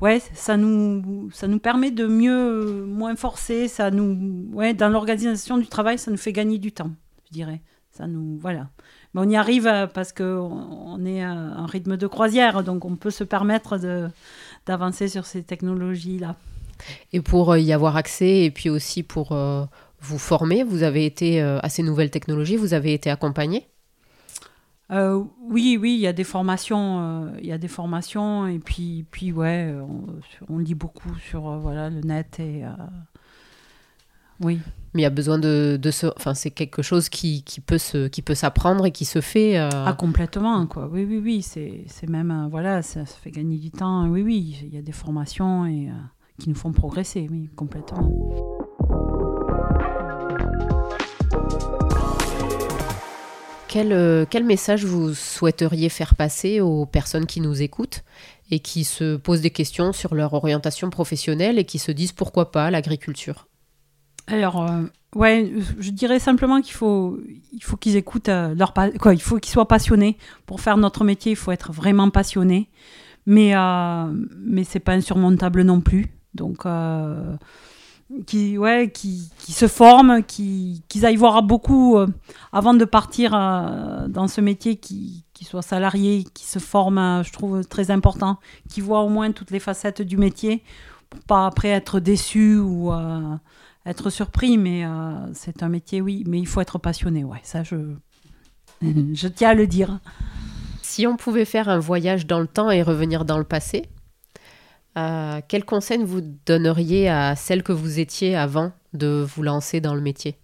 ouais, 0.00 0.20
ça 0.34 0.56
nous, 0.56 1.30
ça 1.32 1.48
nous 1.48 1.58
permet 1.58 1.90
de 1.90 2.06
mieux, 2.06 2.84
moins 2.84 3.16
forcer. 3.16 3.68
Ça 3.68 3.90
nous, 3.90 4.48
ouais, 4.52 4.74
dans 4.74 4.88
l'organisation 4.88 5.58
du 5.58 5.66
travail, 5.66 5.98
ça 5.98 6.10
nous 6.10 6.16
fait 6.16 6.32
gagner 6.32 6.58
du 6.58 6.72
temps, 6.72 6.90
je 7.26 7.32
dirais. 7.32 7.62
Ça 7.90 8.06
nous, 8.06 8.38
voilà. 8.38 8.68
Mais 9.12 9.20
on 9.20 9.28
y 9.28 9.36
arrive 9.36 9.66
euh, 9.66 9.86
parce 9.86 10.12
que 10.12 10.22
on 10.22 11.04
est 11.04 11.22
à 11.22 11.30
un 11.30 11.66
rythme 11.66 11.98
de 11.98 12.06
croisière, 12.06 12.62
donc 12.62 12.84
on 12.86 12.96
peut 12.96 13.10
se 13.10 13.24
permettre 13.24 13.76
de 13.76 14.08
d'avancer 14.66 15.08
sur 15.08 15.26
ces 15.26 15.42
technologies-là. 15.42 16.36
Et 17.12 17.20
pour 17.20 17.52
euh, 17.52 17.58
y 17.58 17.72
avoir 17.72 17.96
accès, 17.96 18.44
et 18.44 18.50
puis 18.50 18.70
aussi 18.70 19.02
pour 19.02 19.36
vous 20.00 20.18
former, 20.18 20.64
vous 20.64 20.82
avez 20.82 21.06
été 21.06 21.40
à 21.40 21.68
ces 21.68 21.82
nouvelles 21.82 22.10
technologies, 22.10 22.56
vous 22.56 22.74
avez 22.74 22.92
été 22.92 23.08
accompagné? 23.08 23.68
Euh, 24.92 25.24
oui, 25.40 25.78
oui, 25.80 25.94
il 25.94 26.00
y 26.00 26.06
a 26.06 26.12
des 26.12 26.24
formations, 26.24 27.00
euh, 27.00 27.30
il 27.40 27.46
y 27.46 27.52
a 27.52 27.58
des 27.58 27.68
formations 27.68 28.46
et 28.46 28.58
puis, 28.58 29.06
puis 29.10 29.32
ouais, 29.32 29.74
on, 30.50 30.58
lit 30.58 30.74
beaucoup 30.74 31.14
sur 31.14 31.48
euh, 31.48 31.56
voilà 31.56 31.88
le 31.88 32.02
net 32.02 32.38
et 32.40 32.62
oui. 34.40 34.60
Mais 34.94 35.00
il 35.00 35.04
y 35.04 35.06
a 35.06 35.10
besoin 35.10 35.38
de, 35.38 35.78
de 35.80 35.90
ce, 35.90 36.06
enfin 36.16 36.34
c'est 36.34 36.50
quelque 36.50 36.82
chose 36.82 37.08
qui, 37.08 37.42
qui 37.44 37.60
peut 37.60 37.78
se, 37.78 38.08
qui 38.08 38.20
peut 38.20 38.34
s'apprendre 38.34 38.84
et 38.84 38.90
qui 38.90 39.04
se 39.04 39.20
fait. 39.20 39.56
Ah 39.56 39.94
complètement 39.98 40.66
quoi. 40.66 40.88
Oui 40.92 41.06
oui 41.08 41.20
oui, 41.22 41.42
c'est, 41.42 41.84
c'est 41.86 42.08
même 42.08 42.48
voilà, 42.50 42.82
ça, 42.82 43.06
ça, 43.06 43.16
fait 43.22 43.30
gagner 43.30 43.58
du 43.58 43.70
temps. 43.70 44.06
Oui 44.08 44.22
oui, 44.22 44.58
il 44.64 44.74
y 44.74 44.78
a 44.78 44.82
des 44.82 44.92
formations 44.92 45.66
et 45.66 45.88
qui 46.38 46.48
nous 46.48 46.54
font 46.54 46.72
progresser, 46.72 47.26
oui 47.30 47.48
complètement. 47.56 48.10
Euh, 53.76 54.26
quel, 54.28 54.44
message 54.44 54.84
vous 54.84 55.14
souhaiteriez 55.14 55.88
faire 55.88 56.14
passer 56.14 56.60
aux 56.60 56.84
personnes 56.84 57.26
qui 57.26 57.40
nous 57.40 57.62
écoutent 57.62 58.02
et 58.50 58.58
qui 58.58 58.84
se 58.84 59.16
posent 59.16 59.40
des 59.40 59.50
questions 59.50 59.92
sur 59.92 60.14
leur 60.14 60.34
orientation 60.34 60.90
professionnelle 60.90 61.58
et 61.58 61.64
qui 61.64 61.78
se 61.78 61.90
disent 61.90 62.12
pourquoi 62.12 62.52
pas 62.52 62.70
l'agriculture? 62.70 63.46
Alors, 64.26 64.62
euh, 64.62 64.84
ouais, 65.14 65.52
je 65.78 65.90
dirais 65.90 66.18
simplement 66.18 66.60
qu'il 66.60 66.74
faut, 66.74 67.18
il 67.52 67.62
faut 67.62 67.76
qu'ils 67.76 67.96
écoutent 67.96 68.28
euh, 68.28 68.54
leur 68.54 68.72
quoi, 68.72 69.14
il 69.14 69.22
faut 69.22 69.38
qu'ils 69.38 69.52
soient 69.52 69.68
passionnés 69.68 70.16
pour 70.46 70.60
faire 70.60 70.76
notre 70.76 71.04
métier. 71.04 71.32
Il 71.32 71.36
faut 71.36 71.52
être 71.52 71.72
vraiment 71.72 72.10
passionné, 72.10 72.68
mais 73.26 73.54
euh, 73.56 74.06
mais 74.38 74.64
c'est 74.64 74.80
pas 74.80 74.92
insurmontable 74.92 75.62
non 75.62 75.80
plus. 75.80 76.06
Donc 76.34 76.64
euh, 76.64 77.36
qui, 78.26 78.58
ouais, 78.58 78.90
qui, 78.92 79.30
qui 79.38 79.52
se 79.52 79.68
forment, 79.68 80.22
qui, 80.22 80.82
qu'ils 80.88 81.04
aillent 81.06 81.16
voir 81.16 81.42
beaucoup 81.42 81.98
avant 82.52 82.74
de 82.74 82.84
partir 82.84 83.32
dans 83.32 84.28
ce 84.28 84.40
métier, 84.42 84.76
qui, 84.76 85.24
qui 85.32 85.44
soient 85.44 85.62
salariés, 85.62 86.24
qui 86.34 86.44
se 86.44 86.58
forment, 86.58 87.22
je 87.24 87.32
trouve 87.32 87.66
très 87.66 87.90
important, 87.90 88.38
qui 88.68 88.82
voient 88.82 89.00
au 89.00 89.08
moins 89.08 89.32
toutes 89.32 89.50
les 89.50 89.60
facettes 89.60 90.02
du 90.02 90.18
métier, 90.18 90.62
pour 91.08 91.20
pas 91.20 91.46
après 91.46 91.68
être 91.68 92.00
déçus 92.00 92.58
ou 92.58 92.92
être 93.86 94.10
surpris. 94.10 94.58
Mais 94.58 94.84
euh, 94.84 95.32
c'est 95.34 95.62
un 95.62 95.68
métier, 95.68 96.00
oui, 96.00 96.24
mais 96.26 96.38
il 96.38 96.46
faut 96.46 96.60
être 96.60 96.78
passionné, 96.78 97.24
ouais, 97.24 97.40
ça 97.42 97.62
je, 97.62 97.76
je 98.82 99.28
tiens 99.28 99.50
à 99.50 99.54
le 99.54 99.66
dire. 99.66 100.00
Si 100.82 101.06
on 101.06 101.16
pouvait 101.16 101.44
faire 101.44 101.68
un 101.68 101.78
voyage 101.78 102.26
dans 102.26 102.40
le 102.40 102.46
temps 102.46 102.70
et 102.70 102.82
revenir 102.82 103.24
dans 103.24 103.38
le 103.38 103.44
passé, 103.44 103.88
euh, 104.98 105.40
quel 105.48 105.64
conseil 105.64 106.02
vous 106.04 106.20
donneriez 106.44 107.08
à 107.08 107.34
celle 107.34 107.62
que 107.62 107.72
vous 107.72 107.98
étiez 107.98 108.36
avant 108.36 108.72
de 108.92 109.26
vous 109.26 109.42
lancer 109.42 109.80
dans 109.80 109.94
le 109.94 110.02
métier? 110.02 110.36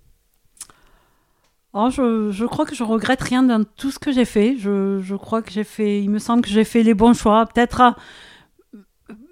Oh, 1.75 1.91
je, 1.91 2.31
je 2.31 2.47
crois 2.47 2.65
que 2.65 2.75
je 2.75 2.83
regrette 2.83 3.21
rien 3.21 3.43
dans 3.43 3.63
tout 3.63 3.91
ce 3.91 3.99
que 3.99 4.11
j'ai 4.11 4.25
fait. 4.25 4.57
Je, 4.59 5.01
je 5.03 5.15
crois 5.15 5.43
que 5.43 5.51
j'ai 5.51 5.65
fait, 5.65 6.03
il 6.03 6.09
me 6.09 6.19
semble 6.19 6.43
que 6.43 6.49
j'ai 6.49 6.65
fait 6.65 6.83
les 6.83 6.95
bons 6.95 7.13
choix. 7.13 7.45
Peut-être 7.45 7.83
à 7.83 7.97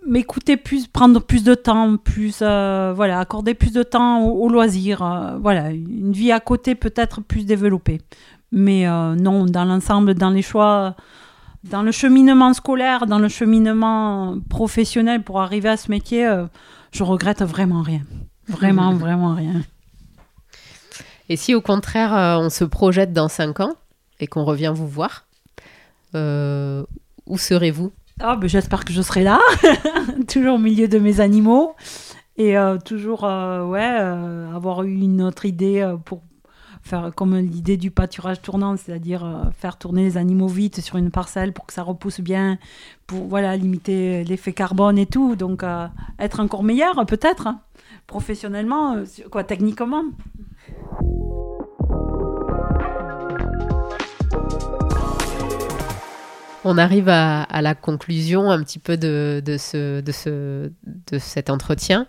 m'écouter 0.06 0.56
plus, 0.56 0.86
prendre 0.86 1.20
plus 1.20 1.44
de 1.44 1.54
temps, 1.54 1.96
plus, 1.96 2.38
euh, 2.40 2.92
voilà, 2.94 3.18
accorder 3.18 3.54
plus 3.54 3.72
de 3.72 3.82
temps 3.82 4.22
au, 4.22 4.44
au 4.44 4.48
loisir. 4.48 5.02
euh, 5.02 5.36
voilà, 5.38 5.70
une 5.70 6.12
vie 6.12 6.32
à 6.32 6.40
côté 6.40 6.74
peut-être 6.74 7.20
plus 7.20 7.44
développée. 7.44 8.00
Mais 8.52 8.88
euh, 8.88 9.14
non, 9.14 9.44
dans 9.44 9.64
l'ensemble, 9.64 10.14
dans 10.14 10.30
les 10.30 10.42
choix, 10.42 10.94
dans 11.64 11.82
le 11.82 11.90
cheminement 11.90 12.54
scolaire, 12.54 13.06
dans 13.06 13.18
le 13.18 13.28
cheminement 13.28 14.38
professionnel 14.48 15.22
pour 15.22 15.40
arriver 15.40 15.68
à 15.68 15.76
ce 15.76 15.90
métier, 15.90 16.30
je 16.92 17.02
regrette 17.02 17.42
vraiment 17.42 17.82
rien. 17.82 18.02
Vraiment, 18.46 18.94
vraiment 18.94 19.34
rien. 19.34 19.62
Et 21.28 21.36
si 21.36 21.56
au 21.56 21.60
contraire 21.60 22.12
on 22.40 22.50
se 22.50 22.62
projette 22.64 23.12
dans 23.12 23.28
5 23.28 23.58
ans 23.58 23.74
et 24.20 24.28
qu'on 24.28 24.44
revient 24.44 24.72
vous 24.72 24.86
voir, 24.86 25.26
où 26.14 27.36
serez-vous? 27.36 27.90
Ah, 28.18 28.36
ben, 28.36 28.48
j'espère 28.48 28.86
que 28.86 28.94
je 28.94 29.02
serai 29.02 29.22
là, 29.22 29.38
toujours 30.28 30.54
au 30.54 30.58
milieu 30.58 30.88
de 30.88 30.98
mes 30.98 31.20
animaux, 31.20 31.74
et 32.38 32.56
euh, 32.56 32.78
toujours, 32.78 33.24
euh, 33.24 33.66
ouais, 33.66 33.98
euh, 34.00 34.54
avoir 34.54 34.84
eu 34.84 34.94
une 34.94 35.20
autre 35.20 35.44
idée 35.44 35.86
pour 36.06 36.22
faire 36.82 37.10
comme 37.14 37.36
l'idée 37.36 37.76
du 37.76 37.90
pâturage 37.90 38.40
tournant, 38.40 38.76
c'est-à-dire 38.78 39.50
faire 39.58 39.76
tourner 39.76 40.04
les 40.04 40.16
animaux 40.16 40.46
vite 40.46 40.80
sur 40.80 40.96
une 40.96 41.10
parcelle 41.10 41.52
pour 41.52 41.66
que 41.66 41.74
ça 41.74 41.82
repousse 41.82 42.20
bien, 42.20 42.58
pour 43.06 43.26
voilà 43.26 43.54
limiter 43.56 44.24
l'effet 44.24 44.52
carbone 44.52 44.96
et 44.96 45.06
tout. 45.06 45.36
Donc 45.36 45.62
être 46.18 46.40
encore 46.40 46.62
meilleur, 46.62 47.04
peut-être, 47.04 47.48
hein, 47.48 47.60
professionnellement, 48.06 48.96
quoi, 49.30 49.42
techniquement. 49.44 50.04
On 56.68 56.78
arrive 56.78 57.08
à, 57.08 57.46
la 57.62 57.76
conclusion 57.76 58.50
un 58.50 58.60
petit 58.60 58.80
peu 58.80 58.96
de, 58.96 59.40
ce, 59.56 60.00
de, 60.00 60.10
ce, 60.10 60.72
de 61.12 61.18
cet 61.20 61.48
entretien. 61.48 62.08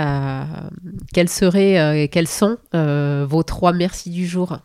Euh, 0.00 0.44
quels 1.12 1.28
seraient 1.28 1.78
euh, 1.78 2.02
et 2.02 2.08
quels 2.08 2.26
sont 2.26 2.56
euh, 2.74 3.26
vos 3.28 3.42
trois 3.42 3.74
merci 3.74 4.08
du 4.08 4.26
jour? 4.26 4.56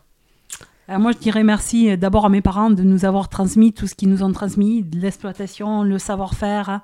Moi, 0.88 1.12
je 1.12 1.18
dirais 1.18 1.44
merci 1.44 1.98
d'abord 1.98 2.24
à 2.24 2.30
mes 2.30 2.40
parents 2.40 2.70
de 2.70 2.82
nous 2.82 3.04
avoir 3.04 3.28
transmis 3.28 3.74
tout 3.74 3.86
ce 3.86 3.94
qu'ils 3.94 4.08
nous 4.08 4.22
ont 4.22 4.32
transmis, 4.32 4.82
de 4.82 4.98
l'exploitation, 4.98 5.82
le 5.82 5.98
savoir-faire, 5.98 6.80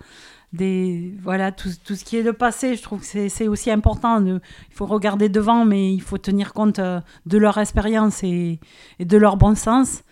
des 0.52 1.14
voilà 1.22 1.50
tout, 1.50 1.70
tout 1.82 1.94
ce 1.94 2.04
qui 2.04 2.18
est 2.18 2.22
le 2.22 2.34
passé. 2.34 2.76
Je 2.76 2.82
trouve 2.82 3.00
que 3.00 3.28
c'est 3.30 3.48
aussi 3.48 3.70
important. 3.70 4.22
il 4.22 4.40
faut 4.70 4.84
regarder 4.84 5.30
devant, 5.30 5.64
mais 5.64 5.94
il 5.94 6.02
faut 6.02 6.18
tenir 6.18 6.52
compte 6.52 6.78
de 6.78 7.38
leur 7.38 7.56
expérience 7.56 8.22
et 8.22 8.60
de 9.00 9.16
leur 9.16 9.38
bon 9.38 9.54
sens. 9.54 10.02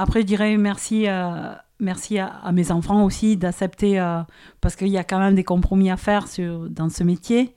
Après, 0.00 0.20
je 0.20 0.26
dirais 0.26 0.56
merci, 0.56 1.08
euh, 1.08 1.52
merci 1.80 2.18
à, 2.18 2.26
à 2.28 2.52
mes 2.52 2.70
enfants 2.70 3.02
aussi 3.04 3.36
d'accepter, 3.36 3.98
euh, 4.00 4.20
parce 4.60 4.76
qu'il 4.76 4.88
y 4.88 4.96
a 4.98 5.04
quand 5.04 5.18
même 5.18 5.34
des 5.34 5.44
compromis 5.44 5.90
à 5.90 5.96
faire 5.96 6.28
sur, 6.28 6.70
dans 6.70 6.88
ce 6.88 7.02
métier. 7.02 7.54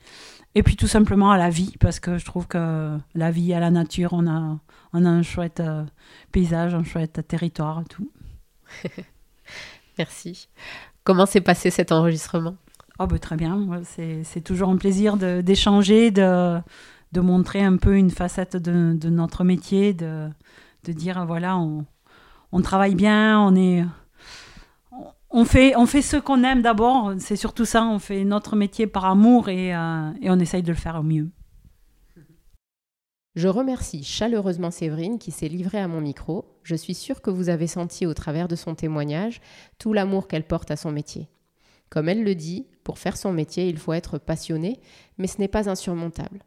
Et 0.55 0.63
puis 0.63 0.75
tout 0.75 0.87
simplement 0.87 1.31
à 1.31 1.37
la 1.37 1.49
vie, 1.49 1.75
parce 1.79 1.99
que 1.99 2.17
je 2.17 2.25
trouve 2.25 2.47
que 2.47 2.97
la 3.15 3.31
vie, 3.31 3.53
à 3.53 3.59
la 3.59 3.69
nature, 3.71 4.09
on 4.13 4.27
a, 4.27 4.57
on 4.91 5.05
a 5.05 5.09
un 5.09 5.21
chouette 5.21 5.59
euh, 5.61 5.85
paysage, 6.31 6.73
un 6.73 6.83
chouette 6.83 7.25
territoire, 7.27 7.83
tout. 7.89 8.11
Merci. 9.97 10.49
Comment 11.03 11.25
s'est 11.25 11.41
passé 11.41 11.69
cet 11.69 11.91
enregistrement? 11.91 12.55
Oh, 12.99 13.07
ben, 13.07 13.17
très 13.19 13.35
bien, 13.37 13.67
c'est 13.83 14.23
c'est 14.23 14.41
toujours 14.41 14.69
un 14.69 14.77
plaisir 14.77 15.17
de- 15.17 15.41
d'échanger, 15.41 16.11
de, 16.11 16.59
de 17.13 17.21
montrer 17.21 17.63
un 17.63 17.77
peu 17.77 17.95
une 17.97 18.11
facette 18.11 18.57
de, 18.57 18.93
de 18.93 19.09
notre 19.09 19.43
métier, 19.43 19.93
de, 19.93 20.29
de 20.83 20.91
dire, 20.91 21.25
voilà, 21.25 21.57
on, 21.57 21.85
on 22.51 22.61
travaille 22.61 22.95
bien, 22.95 23.39
on 23.39 23.55
est... 23.55 23.83
on- 25.29 25.45
fait, 25.45 25.75
on 25.75 25.85
fait 25.85 26.01
ce 26.01 26.17
qu'on 26.17 26.43
aime 26.43 26.61
d'abord, 26.61 27.13
c'est 27.19 27.35
surtout 27.35 27.65
ça, 27.65 27.83
on 27.85 27.99
fait 27.99 28.23
notre 28.23 28.55
métier 28.55 28.87
par 28.87 29.05
amour 29.05 29.49
et, 29.49 29.75
euh, 29.75 30.11
et 30.21 30.29
on 30.29 30.39
essaye 30.39 30.63
de 30.63 30.69
le 30.71 30.77
faire 30.77 30.97
au 30.97 31.03
mieux. 31.03 31.29
Je 33.35 33.47
remercie 33.47 34.03
chaleureusement 34.03 34.71
Séverine 34.71 35.17
qui 35.17 35.31
s'est 35.31 35.47
livrée 35.47 35.79
à 35.79 35.87
mon 35.87 36.01
micro. 36.01 36.59
Je 36.63 36.75
suis 36.75 36.93
sûre 36.93 37.21
que 37.21 37.29
vous 37.29 37.47
avez 37.47 37.67
senti 37.67 38.05
au 38.05 38.13
travers 38.13 38.49
de 38.49 38.57
son 38.57 38.75
témoignage 38.75 39.39
tout 39.77 39.93
l'amour 39.93 40.27
qu'elle 40.27 40.45
porte 40.45 40.69
à 40.69 40.75
son 40.75 40.91
métier. 40.91 41.29
Comme 41.89 42.09
elle 42.09 42.23
le 42.23 42.35
dit, 42.35 42.67
pour 42.83 42.99
faire 42.99 43.15
son 43.15 43.31
métier, 43.31 43.67
il 43.69 43.77
faut 43.77 43.93
être 43.93 44.17
passionné, 44.17 44.81
mais 45.17 45.27
ce 45.27 45.39
n'est 45.39 45.47
pas 45.47 45.69
insurmontable. 45.69 46.43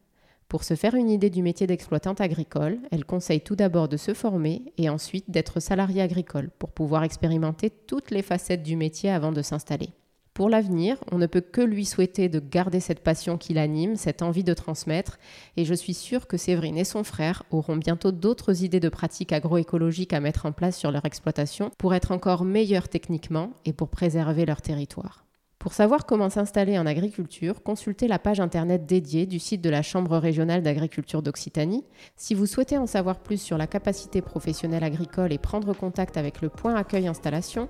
Pour 0.54 0.62
se 0.62 0.76
faire 0.76 0.94
une 0.94 1.10
idée 1.10 1.30
du 1.30 1.42
métier 1.42 1.66
d'exploitante 1.66 2.20
agricole, 2.20 2.78
elle 2.92 3.04
conseille 3.04 3.40
tout 3.40 3.56
d'abord 3.56 3.88
de 3.88 3.96
se 3.96 4.14
former 4.14 4.62
et 4.78 4.88
ensuite 4.88 5.28
d'être 5.28 5.58
salarié 5.58 6.00
agricole 6.00 6.48
pour 6.60 6.70
pouvoir 6.70 7.02
expérimenter 7.02 7.70
toutes 7.70 8.12
les 8.12 8.22
facettes 8.22 8.62
du 8.62 8.76
métier 8.76 9.10
avant 9.10 9.32
de 9.32 9.42
s'installer. 9.42 9.88
Pour 10.32 10.48
l'avenir, 10.48 11.02
on 11.10 11.18
ne 11.18 11.26
peut 11.26 11.40
que 11.40 11.60
lui 11.60 11.84
souhaiter 11.84 12.28
de 12.28 12.38
garder 12.38 12.78
cette 12.78 13.02
passion 13.02 13.36
qui 13.36 13.52
l'anime, 13.52 13.96
cette 13.96 14.22
envie 14.22 14.44
de 14.44 14.54
transmettre, 14.54 15.18
et 15.56 15.64
je 15.64 15.74
suis 15.74 15.92
sûre 15.92 16.28
que 16.28 16.36
Séverine 16.36 16.78
et 16.78 16.84
son 16.84 17.02
frère 17.02 17.42
auront 17.50 17.74
bientôt 17.74 18.12
d'autres 18.12 18.62
idées 18.62 18.78
de 18.78 18.88
pratiques 18.88 19.32
agroécologiques 19.32 20.12
à 20.12 20.20
mettre 20.20 20.46
en 20.46 20.52
place 20.52 20.78
sur 20.78 20.92
leur 20.92 21.04
exploitation 21.04 21.72
pour 21.78 21.94
être 21.94 22.12
encore 22.12 22.44
meilleurs 22.44 22.88
techniquement 22.88 23.54
et 23.64 23.72
pour 23.72 23.88
préserver 23.88 24.46
leur 24.46 24.62
territoire. 24.62 25.24
Pour 25.64 25.72
savoir 25.72 26.04
comment 26.04 26.28
s'installer 26.28 26.78
en 26.78 26.84
agriculture, 26.84 27.62
consultez 27.62 28.06
la 28.06 28.18
page 28.18 28.38
internet 28.38 28.84
dédiée 28.84 29.24
du 29.24 29.38
site 29.38 29.62
de 29.62 29.70
la 29.70 29.80
Chambre 29.80 30.18
régionale 30.18 30.62
d'agriculture 30.62 31.22
d'Occitanie. 31.22 31.86
Si 32.18 32.34
vous 32.34 32.44
souhaitez 32.44 32.76
en 32.76 32.86
savoir 32.86 33.20
plus 33.20 33.40
sur 33.40 33.56
la 33.56 33.66
capacité 33.66 34.20
professionnelle 34.20 34.84
agricole 34.84 35.32
et 35.32 35.38
prendre 35.38 35.72
contact 35.72 36.18
avec 36.18 36.42
le 36.42 36.50
point 36.50 36.74
accueil 36.74 37.06
installation, 37.06 37.68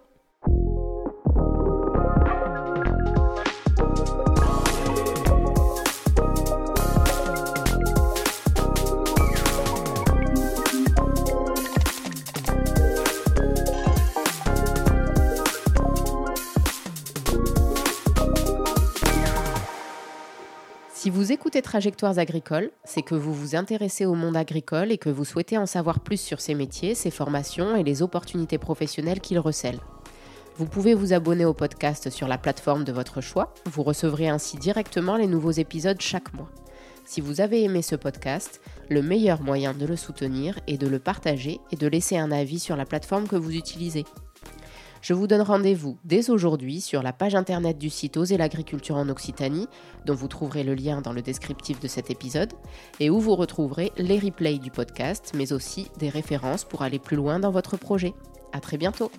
Écoutez 21.33 21.63
Trajectoires 21.63 22.19
agricoles, 22.19 22.71
c'est 22.85 23.03
que 23.03 23.15
vous 23.15 23.33
vous 23.33 23.55
intéressez 23.55 24.05
au 24.05 24.15
monde 24.15 24.37
agricole 24.37 24.91
et 24.91 24.99
que 24.99 25.11
vous 25.11 25.25
souhaitez 25.25 25.59
en 25.59 25.67
savoir 25.67 26.01
plus 26.01 26.21
sur 26.21 26.41
ses 26.41 26.55
métiers, 26.55 26.95
ses 26.95 27.11
formations 27.11 27.77
et 27.77 27.85
les 27.85 28.03
opportunités 28.03 28.59
professionnelles 28.59 29.21
qu'il 29.21 29.39
recèle. 29.39 29.79
Vous 30.57 30.67
pouvez 30.67 30.95
vous 30.95 31.13
abonner 31.13 31.45
au 31.45 31.55
podcast 31.55 32.11
sur 32.11 32.27
la 32.27 32.39
plateforme 32.39 32.85
de 32.85 32.93
votre 32.93 33.21
choix, 33.21 33.55
vous 33.67 33.83
recevrez 33.83 34.29
ainsi 34.29 34.57
directement 34.57 35.17
les 35.17 35.27
nouveaux 35.27 35.53
épisodes 35.53 36.01
chaque 36.01 36.35
mois. 36.35 36.51
Si 37.05 37.21
vous 37.21 37.41
avez 37.41 37.63
aimé 37.65 37.83
ce 37.83 37.97
podcast, 37.97 38.61
le 38.89 39.03
meilleur 39.03 39.43
moyen 39.43 39.73
de 39.73 39.87
le 39.87 39.97
soutenir 39.97 40.59
est 40.67 40.79
de 40.79 40.89
le 40.89 40.99
partager 40.99 41.61
et 41.71 41.77
de 41.77 41.87
laisser 41.87 42.17
un 42.17 42.33
avis 42.33 42.59
sur 42.59 42.77
la 42.77 42.87
plateforme 42.87 43.29
que 43.29 43.37
vous 43.37 43.55
utilisez. 43.55 44.05
Je 45.01 45.15
vous 45.15 45.27
donne 45.27 45.41
rendez-vous 45.41 45.97
dès 46.05 46.31
aujourd'hui 46.31 46.81
sur 46.81 47.03
la 47.03 47.13
page 47.13 47.35
internet 47.35 47.79
du 47.79 47.89
site 47.89 48.17
Oser 48.17 48.37
l'agriculture 48.37 48.97
en 48.97 49.09
Occitanie, 49.09 49.67
dont 50.05 50.15
vous 50.15 50.29
trouverez 50.29 50.63
le 50.63 50.75
lien 50.75 51.01
dans 51.01 51.13
le 51.13 51.23
descriptif 51.23 51.81
de 51.81 51.89
cet 51.89 52.11
épisode, 52.11 52.53
et 53.01 53.09
où 53.09 53.19
vous 53.19 53.35
retrouverez 53.35 53.93
les 53.97 54.19
replays 54.19 54.59
du 54.59 54.71
podcast, 54.71 55.33
mais 55.35 55.53
aussi 55.53 55.89
des 55.99 56.11
références 56.11 56.65
pour 56.65 56.83
aller 56.83 56.99
plus 56.99 57.17
loin 57.17 57.39
dans 57.39 57.51
votre 57.51 57.77
projet. 57.77 58.13
À 58.53 58.61
très 58.61 58.77
bientôt! 58.77 59.11